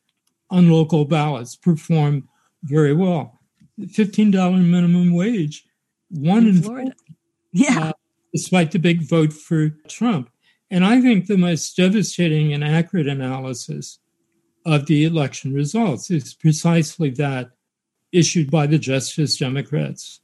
[0.49, 2.27] on local ballots perform
[2.63, 3.39] very well.
[3.79, 4.33] $15
[4.69, 5.65] minimum wage,
[6.09, 6.91] one in, in Florida.
[6.91, 7.15] Four,
[7.53, 7.79] yeah.
[7.79, 7.93] Uh,
[8.33, 10.29] despite the big vote for Trump.
[10.69, 13.99] And I think the most devastating and accurate analysis
[14.65, 17.51] of the election results is precisely that
[18.11, 20.21] issued by the Justice Democrats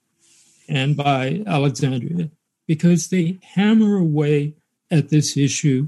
[0.69, 2.29] and by Alexandria,
[2.65, 4.55] because they hammer away
[4.91, 5.87] at this issue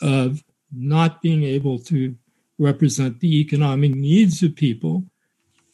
[0.00, 2.14] of not being able to
[2.58, 5.04] represent the economic needs of people.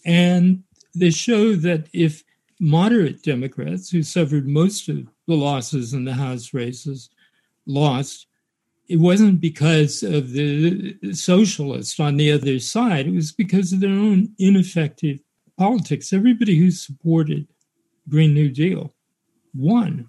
[0.05, 0.63] And
[0.95, 2.23] they show that if
[2.61, 7.11] moderate Democrats, who suffered most of the losses in the House races
[7.67, 8.27] lost,
[8.89, 13.07] it wasn't because of the socialists on the other side.
[13.07, 15.21] It was because of their own ineffective
[15.57, 16.13] politics.
[16.13, 17.49] Everybody who supported
[18.09, 18.95] Green New Deal
[19.55, 20.09] won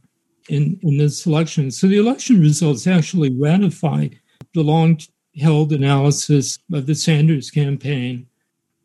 [0.49, 1.71] in, in this election.
[1.71, 4.09] So the election results actually ratify
[4.53, 4.99] the long
[5.39, 8.27] held analysis of the Sanders campaign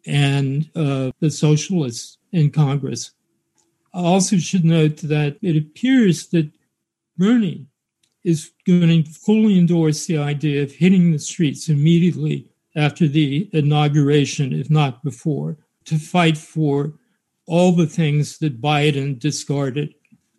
[0.06, 3.12] and uh, the socialists in Congress
[3.92, 6.50] I also should note that it appears that
[7.16, 7.66] Bernie
[8.24, 14.52] is going to fully endorse the idea of hitting the streets immediately after the inauguration,
[14.52, 16.92] if not before, to fight for
[17.46, 19.94] all the things that Biden discarded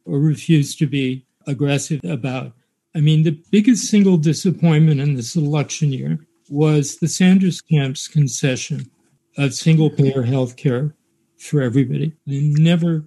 [0.06, 2.54] or refused to be aggressive about.
[2.96, 8.90] I mean, the biggest single disappointment in this election year was the Sanders camp's concession
[9.38, 10.96] of single payer health care
[11.38, 12.14] for everybody.
[12.28, 13.06] They never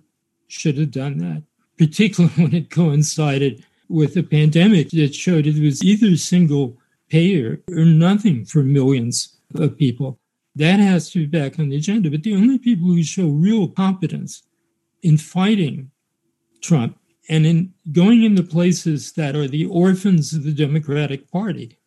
[0.54, 1.42] should have done that,
[1.76, 6.78] particularly when it coincided with a pandemic that showed it was either single
[7.10, 10.18] payer or nothing for millions of people.
[10.56, 12.10] That has to be back on the agenda.
[12.10, 14.42] But the only people who show real competence
[15.02, 15.90] in fighting
[16.62, 16.98] Trump
[17.28, 21.78] and in going into places that are the orphans of the Democratic Party,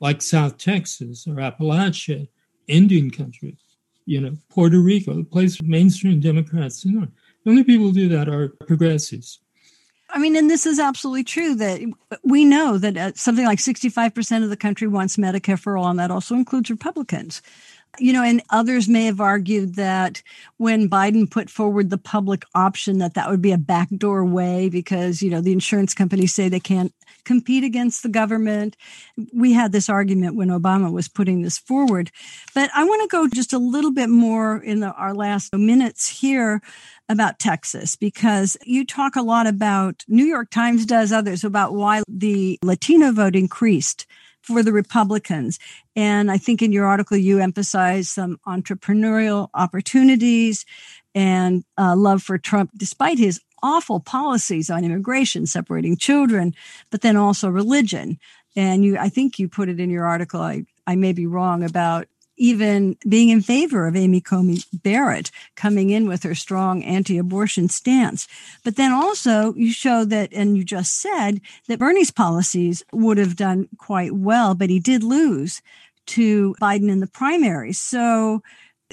[0.00, 2.28] like South Texas or Appalachia,
[2.68, 3.60] Indian countries,
[4.04, 7.08] you know, Puerto Rico, the place mainstream Democrats, know,
[7.44, 9.40] the only people who do that are progressives.
[10.12, 11.80] I mean, and this is absolutely true that
[12.24, 15.98] we know that uh, something like 65% of the country wants Medicare for all, and
[15.98, 17.42] that also includes Republicans.
[17.98, 20.22] You know, and others may have argued that
[20.58, 25.22] when Biden put forward the public option, that that would be a backdoor way because,
[25.22, 28.76] you know, the insurance companies say they can't compete against the government.
[29.34, 32.12] We had this argument when Obama was putting this forward.
[32.54, 36.20] But I want to go just a little bit more in the, our last minutes
[36.20, 36.62] here
[37.10, 42.02] about Texas because you talk a lot about New York Times does others about why
[42.08, 44.06] the Latino vote increased
[44.42, 45.58] for the Republicans.
[45.96, 50.64] And I think in your article, you emphasize some entrepreneurial opportunities
[51.14, 56.54] and uh, love for Trump, despite his awful policies on immigration, separating children,
[56.90, 58.18] but then also religion.
[58.56, 60.40] And you, I think you put it in your article.
[60.40, 62.06] I, I may be wrong about
[62.40, 67.68] even being in favor of Amy Coney Barrett coming in with her strong anti abortion
[67.68, 68.26] stance.
[68.64, 73.36] But then also you show that, and you just said that Bernie's policies would have
[73.36, 75.60] done quite well, but he did lose
[76.06, 77.78] to Biden in the primaries.
[77.78, 78.42] So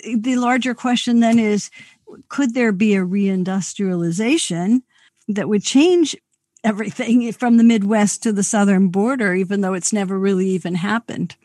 [0.04, 1.72] the larger question then is
[2.28, 4.82] could there be a reindustrialization
[5.30, 6.18] that would change
[6.66, 11.38] everything from the Midwest to the southern border, even though it's never really even happened?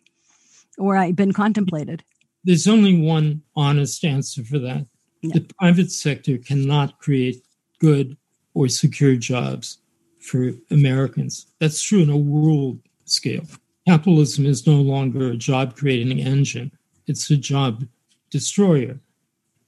[0.82, 2.02] Or I've been contemplated?
[2.44, 4.86] There's only one honest answer for that.
[5.20, 5.34] Yeah.
[5.34, 7.36] The private sector cannot create
[7.78, 8.16] good
[8.54, 9.78] or secure jobs
[10.20, 11.46] for Americans.
[11.60, 13.44] That's true in a world scale.
[13.86, 16.72] Capitalism is no longer a job creating engine,
[17.06, 17.84] it's a job
[18.30, 18.98] destroyer.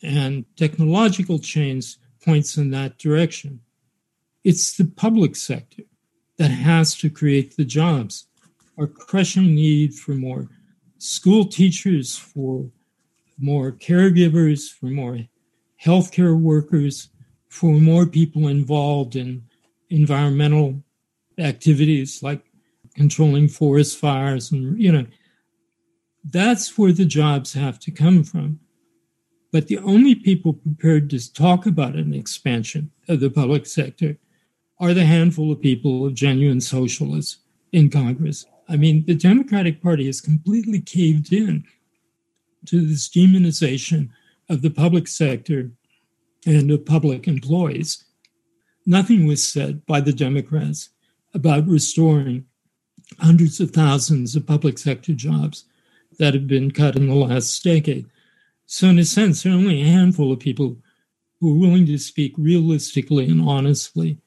[0.03, 3.61] And technological change points in that direction.
[4.43, 5.85] It's the public sector
[6.39, 8.27] that has to create the jobs.
[8.79, 10.49] Our crushing need for more
[11.05, 12.67] school teachers, for
[13.39, 15.19] more caregivers, for more
[15.83, 17.11] healthcare workers,
[17.49, 19.45] for more people involved in
[19.91, 20.83] environmental
[21.39, 22.43] activities like
[22.95, 25.05] controlling forest fires and you know
[26.31, 28.59] that's where the jobs have to come from.
[29.53, 34.17] But the only people prepared to talk about an expansion of the public sector
[34.81, 37.41] are the handful of people of genuine socialists
[37.73, 41.65] in congress I mean, the Democratic Party has completely caved in
[42.67, 44.11] to this demonization
[44.49, 45.71] of the public sector
[46.47, 48.05] and of public employees.
[48.87, 50.91] Nothing was said by the Democrats
[51.33, 52.47] about restoring
[53.19, 55.65] hundreds of thousands of public sector jobs
[56.19, 58.07] that have been cut in the last decade.
[58.67, 60.77] So, in a sense, there are only a handful of people
[61.41, 64.19] who are willing to speak realistically and honestly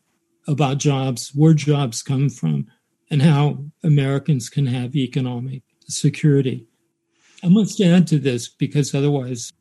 [0.47, 2.67] about jobs, where jobs come from,
[3.09, 6.67] and how Americans can have economic security.
[7.43, 9.53] I must add to this because otherwise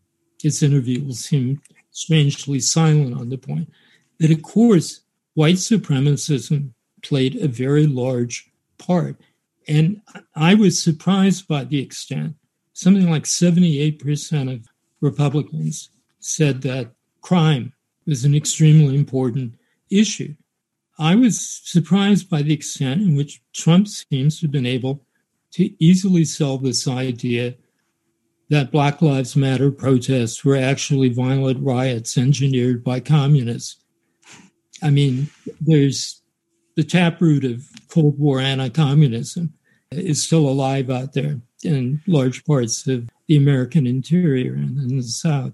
[0.43, 3.71] this interview will seem strangely silent on the point
[4.19, 5.01] that, of course,
[5.35, 6.71] white supremacism
[7.03, 9.17] played a very large part.
[9.69, 10.01] And
[10.35, 12.35] I was surprised by the extent,
[12.73, 14.67] something like 78% of
[15.01, 15.91] Republicans
[16.21, 17.73] said that crime
[18.07, 19.55] was an extremely important
[19.91, 20.35] issue.
[20.99, 25.05] I was surprised by the extent in which Trump seems to have been able
[25.53, 27.55] to easily sell this idea
[28.49, 33.83] that Black Lives Matter protests were actually violent riots engineered by communists.
[34.83, 35.29] I mean,
[35.61, 36.23] there's
[36.77, 39.55] the taproot of Cold War anti communism
[39.91, 45.03] is still alive out there in large parts of the American interior and in the
[45.03, 45.53] South.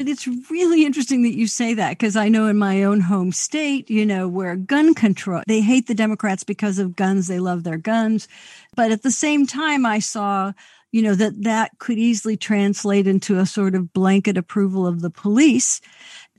[0.00, 3.32] But it's really interesting that you say that because I know in my own home
[3.32, 7.26] state, you know, where gun control, they hate the Democrats because of guns.
[7.26, 8.26] They love their guns.
[8.74, 10.54] But at the same time, I saw,
[10.90, 15.10] you know, that that could easily translate into a sort of blanket approval of the
[15.10, 15.82] police.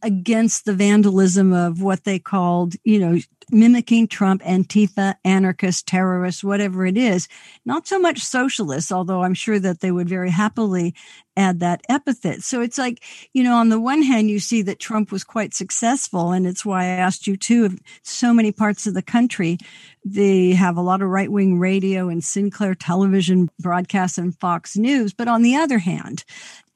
[0.04, 3.20] Against the vandalism of what they called, you know,
[3.52, 7.28] mimicking Trump, Antifa, anarchists, terrorists, whatever it is.
[7.66, 10.96] Not so much socialists, although I'm sure that they would very happily
[11.36, 12.44] add that epithet.
[12.44, 15.54] So it's like, you know, on the one hand, you see that Trump was quite
[15.54, 16.32] successful.
[16.32, 19.58] And it's why I asked you too, of so many parts of the country,
[20.06, 25.14] they have a lot of right wing radio and Sinclair television broadcasts and Fox News.
[25.14, 26.24] But on the other hand,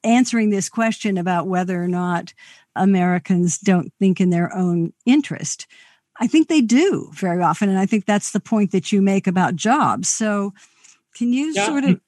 [0.04, 2.32] answering this question about whether or not
[2.76, 5.66] Americans don't think in their own interest.
[6.20, 7.68] I think they do very often.
[7.68, 10.08] And I think that's the point that you make about jobs.
[10.08, 10.54] So,
[11.14, 12.00] can you yeah, sort of.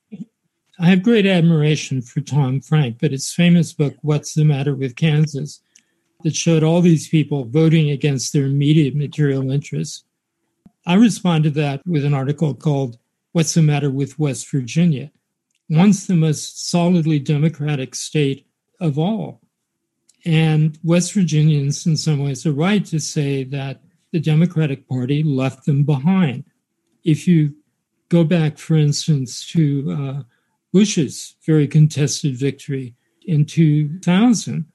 [0.81, 4.97] I have great admiration for Tom Frank, but his famous book, What's the Matter with
[4.97, 5.61] Kansas,
[6.23, 10.05] that showed all these people voting against their immediate material interests.
[10.87, 12.99] I responded to that with an article called
[13.33, 15.11] What's the Matter with West Virginia?
[15.69, 18.47] Once the most solidly Democratic state
[18.81, 19.41] of all.
[20.29, 23.81] And West Virginians, in some ways, are right to say that
[24.13, 26.45] the Democratic Party left them behind.
[27.03, 27.55] If you
[28.11, 30.23] go back, for instance, to uh,
[30.71, 32.95] Bush's very contested victory
[33.27, 34.67] in 2000,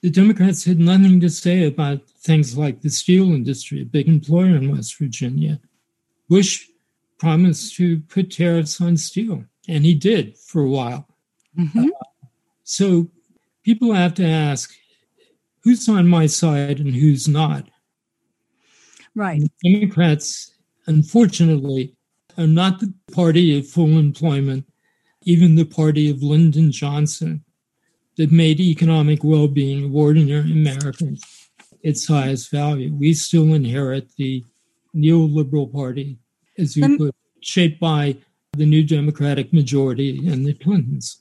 [0.00, 4.56] the Democrats had nothing to say about things like the steel industry, a big employer
[4.56, 5.60] in West Virginia.
[6.30, 6.66] Bush
[7.18, 11.06] promised to put tariffs on steel, and he did for a while.
[11.58, 11.90] Mm-hmm.
[12.00, 12.26] Uh,
[12.64, 13.10] so
[13.66, 14.72] people have to ask
[15.64, 17.68] who's on my side and who's not.
[19.16, 19.42] Right.
[19.64, 20.52] Democrats,
[20.86, 21.96] unfortunately,
[22.38, 24.64] are not the party of full employment,
[25.22, 27.42] even the party of Lyndon Johnson,
[28.16, 31.24] that made economic well being of ordinary Americans
[31.82, 32.94] its highest value.
[32.94, 34.44] We still inherit the
[34.94, 36.18] neoliberal party,
[36.56, 38.16] as you um, put, shaped by
[38.52, 41.18] the new Democratic majority and the Clintons.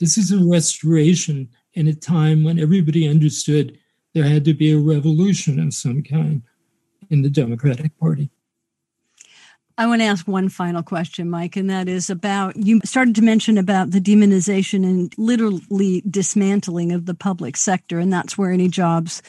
[0.00, 3.78] This is a restoration in a time when everybody understood
[4.14, 6.42] there had to be a revolution of some kind
[7.10, 8.30] in the Democratic Party.
[9.78, 13.22] I want to ask one final question, Mike, and that is about you started to
[13.22, 18.68] mention about the demonization and literally dismantling of the public sector, and that's where any
[18.68, 19.20] jobs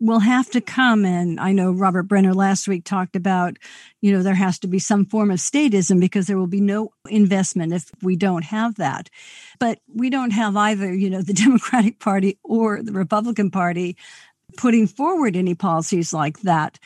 [0.00, 1.06] will have to come.
[1.06, 3.56] And I know Robert Brenner last week talked about,
[4.02, 6.92] you know, there has to be some form of statism because there will be no
[7.08, 9.08] investment if we don't have that.
[9.58, 13.96] But we don't have either, you know, the Democratic Party or the Republican Party
[14.56, 16.78] putting forward any policies like that.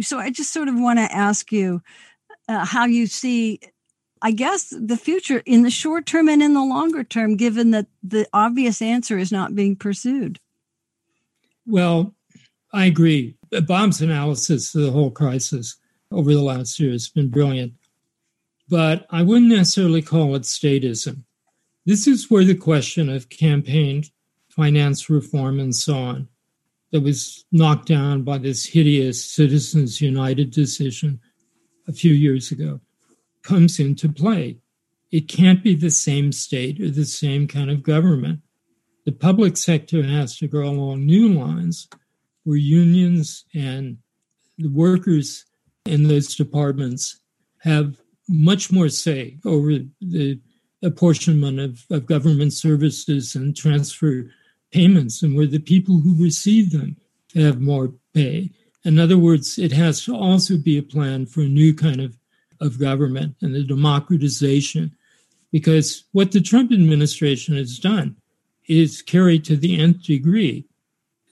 [0.00, 1.82] So I just sort of want to ask you
[2.48, 3.60] uh, how you see
[4.22, 7.86] I guess the future in the short term and in the longer term, given that
[8.02, 10.40] the obvious answer is not being pursued?
[11.66, 12.14] Well,
[12.72, 13.36] I agree.
[13.66, 15.76] Bob's analysis of the whole crisis
[16.10, 17.74] over the last year has been brilliant.
[18.68, 21.22] But I wouldn't necessarily call it statism.
[21.86, 24.02] This is where the question of campaign
[24.48, 26.28] finance reform and so on
[26.90, 31.20] that was knocked down by this hideous Citizens United decision
[31.86, 32.80] a few years ago
[33.42, 34.58] comes into play.
[35.12, 38.40] It can't be the same state or the same kind of government.
[39.04, 41.88] The public sector has to go along new lines
[42.42, 43.98] where unions and
[44.58, 45.44] the workers
[45.84, 47.20] in those departments
[47.58, 50.40] have much more say over the
[50.82, 54.30] apportionment of, of government services and transfer
[54.70, 56.96] payments and where the people who receive them
[57.34, 58.50] have more pay.
[58.84, 62.16] In other words, it has to also be a plan for a new kind of,
[62.60, 64.92] of government and the democratization.
[65.52, 68.16] Because what the Trump administration has done
[68.68, 70.66] is carried to the nth degree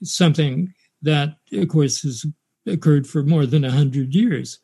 [0.03, 2.25] something that, of course, has
[2.65, 4.59] occurred for more than 100 years,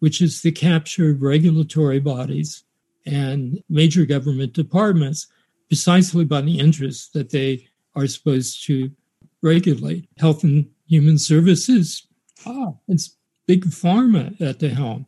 [0.00, 2.64] which is the capture of regulatory bodies
[3.06, 5.26] and major government departments
[5.68, 8.90] precisely by the interests that they are supposed to
[9.42, 10.08] regulate.
[10.18, 12.06] Health and Human Services,
[12.46, 15.06] ah, it's big pharma at the helm.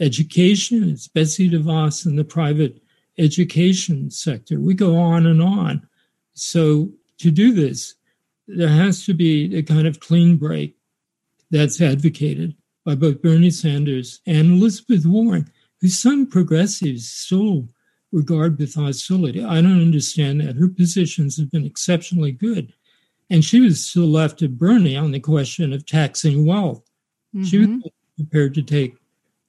[0.00, 2.82] Education, it's Betsy DeVos and the private
[3.18, 4.60] education sector.
[4.60, 5.86] We go on and on.
[6.34, 7.94] So to do this,
[8.46, 10.76] there has to be a kind of clean break
[11.50, 12.54] that's advocated
[12.84, 15.50] by both Bernie Sanders and Elizabeth Warren,
[15.88, 17.68] some progressives still
[18.12, 19.44] regard with hostility.
[19.44, 20.56] I don't understand that.
[20.56, 22.72] Her positions have been exceptionally good.
[23.28, 26.84] And she was still left to Bernie on the question of taxing wealth.
[27.34, 27.44] Mm-hmm.
[27.44, 27.88] She was mm-hmm.
[28.16, 28.96] prepared to take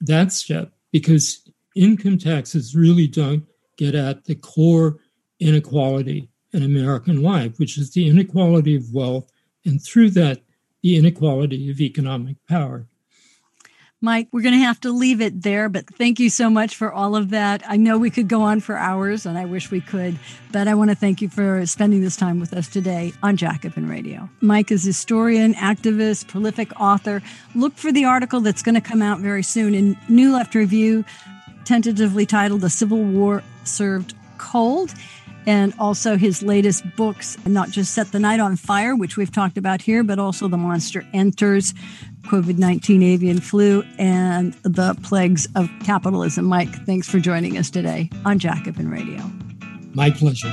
[0.00, 3.44] that step because income taxes really don't
[3.76, 4.98] get at the core
[5.38, 9.30] inequality in American life, which is the inequality of wealth,
[9.64, 10.40] and through that,
[10.82, 12.87] the inequality of economic power.
[14.00, 16.92] Mike, we're going to have to leave it there, but thank you so much for
[16.92, 17.64] all of that.
[17.66, 20.16] I know we could go on for hours, and I wish we could,
[20.52, 23.88] but I want to thank you for spending this time with us today on Jacobin
[23.88, 24.30] Radio.
[24.40, 27.20] Mike is historian, activist, prolific author.
[27.56, 31.04] Look for the article that's going to come out very soon in New Left Review,
[31.64, 34.94] tentatively titled The Civil War Served Cold
[35.46, 39.58] and also his latest books, not just Set the Night on Fire, which we've talked
[39.58, 41.74] about here, but also The Monster Enters,
[42.22, 46.44] COVID 19 avian flu, and the plagues of capitalism.
[46.44, 49.22] Mike, thanks for joining us today on Jacobin Radio.
[49.94, 50.52] My pleasure.